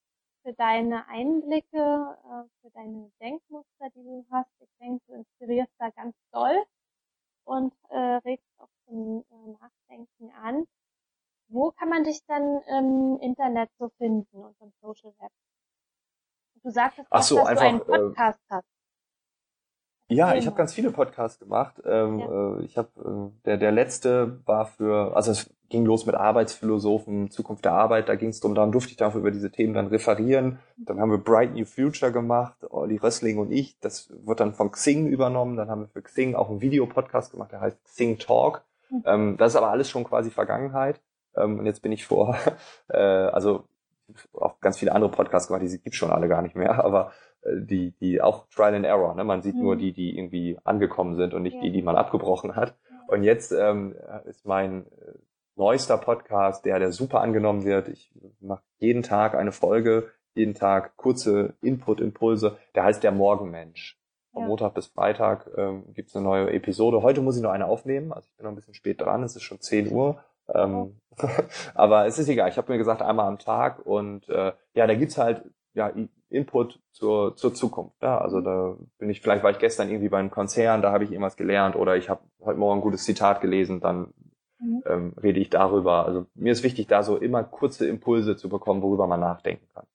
[0.44, 4.50] für deine Einblicke, äh, für deine Denkmuster, die du hast.
[4.60, 6.64] Ich denke, du inspirierst da ganz toll
[7.46, 10.66] und äh, regst auch zum äh, Nachdenken an.
[11.48, 15.32] Wo kann man dich dann im Internet so finden und im Social Web?
[16.64, 18.66] Du sagtest auch, so, dass einfach, du einen äh, Podcast äh, hast.
[20.10, 21.82] Ja, ich habe ganz viele Podcasts gemacht.
[21.86, 22.58] Ähm, ja.
[22.58, 27.32] äh, ich habe äh, der der letzte war für also es ging los mit Arbeitsphilosophen,
[27.32, 29.88] Zukunft der Arbeit, da ging es drum, dann durfte ich dafür über diese Themen dann
[29.88, 30.60] referieren.
[30.78, 34.72] Dann haben wir Bright New Future gemacht, Olli Rössling und ich, das wird dann von
[34.72, 38.64] Xing übernommen, dann haben wir für Xing auch einen Videopodcast gemacht, der heißt Xing Talk.
[38.92, 39.04] Mhm.
[39.06, 41.02] Ähm, das ist aber alles schon quasi Vergangenheit.
[41.36, 42.38] Ähm, und jetzt bin ich vor,
[42.90, 43.64] äh, also
[44.34, 47.62] auch ganz viele andere Podcasts gemacht, die gibt's schon alle gar nicht mehr, aber äh,
[47.62, 49.16] die, die auch Trial and Error.
[49.16, 49.24] Ne?
[49.24, 49.62] Man sieht mhm.
[49.62, 51.62] nur die, die irgendwie angekommen sind und nicht ja.
[51.62, 52.76] die, die man abgebrochen hat.
[53.08, 53.96] Und jetzt ähm,
[54.26, 55.14] ist mein äh,
[55.56, 57.90] neuester Podcast, der, der super angenommen wird.
[57.90, 62.58] Ich mache jeden Tag eine Folge, jeden Tag kurze Input-Impulse.
[62.76, 64.00] Der heißt der Morgenmensch.
[64.32, 64.48] Von ja.
[64.48, 67.04] Montag bis Freitag ähm, gibt es eine neue Episode.
[67.04, 69.36] Heute muss ich noch eine aufnehmen, also ich bin noch ein bisschen spät dran, es
[69.36, 70.24] ist schon 10 Uhr.
[70.50, 71.00] Ähm,
[71.76, 74.96] aber es ist egal, ich habe mir gesagt, einmal am Tag und äh, ja, da
[74.96, 75.92] gibt's halt ja,
[76.30, 78.02] Input zur, zur Zukunft.
[78.02, 81.12] Ja, also da bin ich, vielleicht war ich gestern irgendwie beim Konzern, da habe ich
[81.12, 84.14] irgendwas gelernt oder ich habe heute Morgen ein gutes Zitat gelesen, dann
[84.60, 84.84] mhm.
[84.86, 86.06] ähm, rede ich darüber.
[86.06, 89.86] Also mir ist wichtig, da so immer kurze Impulse zu bekommen, worüber man nachdenken kann.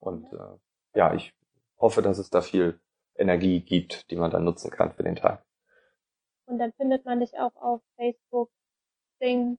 [0.00, 1.34] Und äh, ja, ich
[1.78, 2.80] hoffe, dass es da viel
[3.16, 5.44] Energie gibt, die man dann nutzen kann für den Tag.
[6.46, 8.50] Und dann findet man dich auch auf Facebook,
[9.20, 9.58] Sing,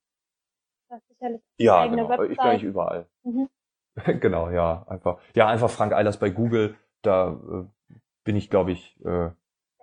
[0.90, 2.10] das sicherlich ja, genau.
[2.10, 2.32] Website.
[2.32, 3.06] Ich bin eigentlich überall.
[3.24, 3.50] Mhm.
[4.20, 5.20] genau, ja, einfach.
[5.36, 9.30] Ja, einfach Frank Eilers bei Google, da äh, bin ich, glaube ich, äh,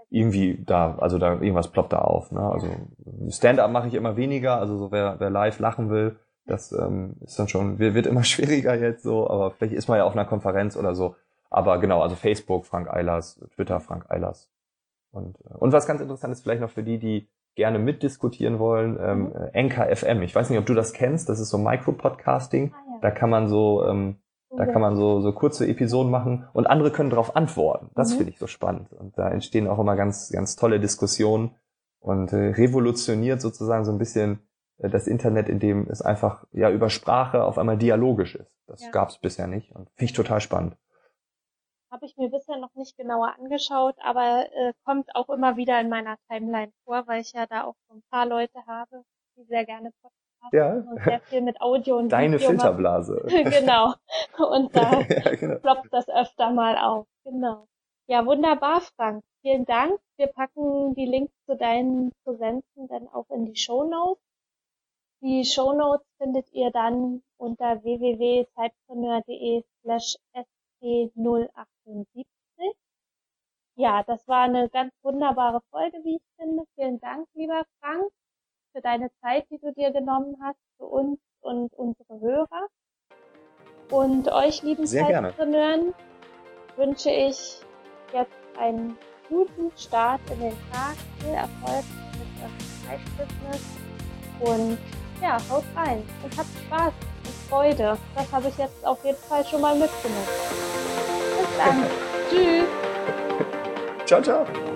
[0.08, 2.30] irgendwie da, also da irgendwas ploppt da auf.
[2.32, 2.40] Ne?
[2.40, 2.68] Also
[3.28, 7.38] Stand-up mache ich immer weniger, also so wer, wer live lachen will, das ähm, ist
[7.38, 10.76] dann schon, wird immer schwieriger jetzt so, aber vielleicht ist man ja auf einer Konferenz
[10.76, 11.16] oder so.
[11.50, 14.50] Aber genau, also Facebook, Frank Eilers, Twitter, Frank Eilers.
[15.10, 18.98] Und, äh, und was ganz interessant ist vielleicht noch für die, die gerne mitdiskutieren wollen,
[19.00, 19.68] ähm, mhm.
[19.68, 20.22] NKFM.
[20.22, 22.72] Ich weiß nicht, ob du das kennst, das ist so Micro-Podcasting.
[22.72, 22.98] Ah.
[23.02, 24.16] Da kann man so ähm,
[24.57, 27.90] da kann man so, so kurze Episoden machen und andere können darauf antworten.
[27.94, 28.16] Das mhm.
[28.18, 28.92] finde ich so spannend.
[28.92, 31.54] Und da entstehen auch immer ganz, ganz tolle Diskussionen
[32.00, 34.40] und äh, revolutioniert sozusagen so ein bisschen
[34.78, 38.57] äh, das Internet, in dem es einfach ja über Sprache auf einmal dialogisch ist.
[38.66, 38.90] Das ja.
[38.90, 40.76] gab es bisher nicht und finde ich total spannend.
[41.97, 45.88] Habe ich mir bisher noch nicht genauer angeschaut, aber äh, kommt auch immer wieder in
[45.88, 49.03] meiner Timeline vor, weil ich ja da auch so ein paar Leute habe,
[49.34, 50.74] die sehr gerne Podcasts ja.
[50.74, 53.24] und sehr viel mit Audio und Deine Video Filterblase.
[53.28, 53.94] genau.
[54.36, 55.59] Und da ja, genau.
[55.61, 57.07] ploppt das öfter mal auf.
[57.24, 57.66] Genau.
[58.09, 59.24] Ja, wunderbar, Frank.
[59.40, 59.99] Vielen Dank.
[60.18, 64.22] Wir packen die Links zu deinen Präsenzen dann auch in die Show Notes.
[65.22, 70.16] Die Show Notes findet ihr dann unter www.zeitpreneur.de slash
[70.87, 72.24] st078.
[73.76, 76.64] Ja, das war eine ganz wunderbare Folge, wie ich finde.
[76.76, 78.11] Vielen Dank, lieber Frank
[78.72, 82.68] für deine Zeit, die du dir genommen hast, für uns und unsere Hörer.
[83.91, 85.95] Und euch, lieben Zeitpreneuren,
[86.76, 87.61] wünsche ich
[88.12, 88.97] jetzt einen
[89.28, 93.76] guten Start in den Tag, viel Erfolg mit eurem Zeitbusiness
[94.41, 94.78] und
[95.22, 96.93] ja, haut rein und habt Spaß
[97.26, 97.98] und Freude.
[98.14, 100.26] Das habe ich jetzt auf jeden Fall schon mal mitgenommen.
[101.38, 101.84] Bis dann.
[102.30, 102.68] Tschüss.
[104.06, 104.75] Ciao, ciao.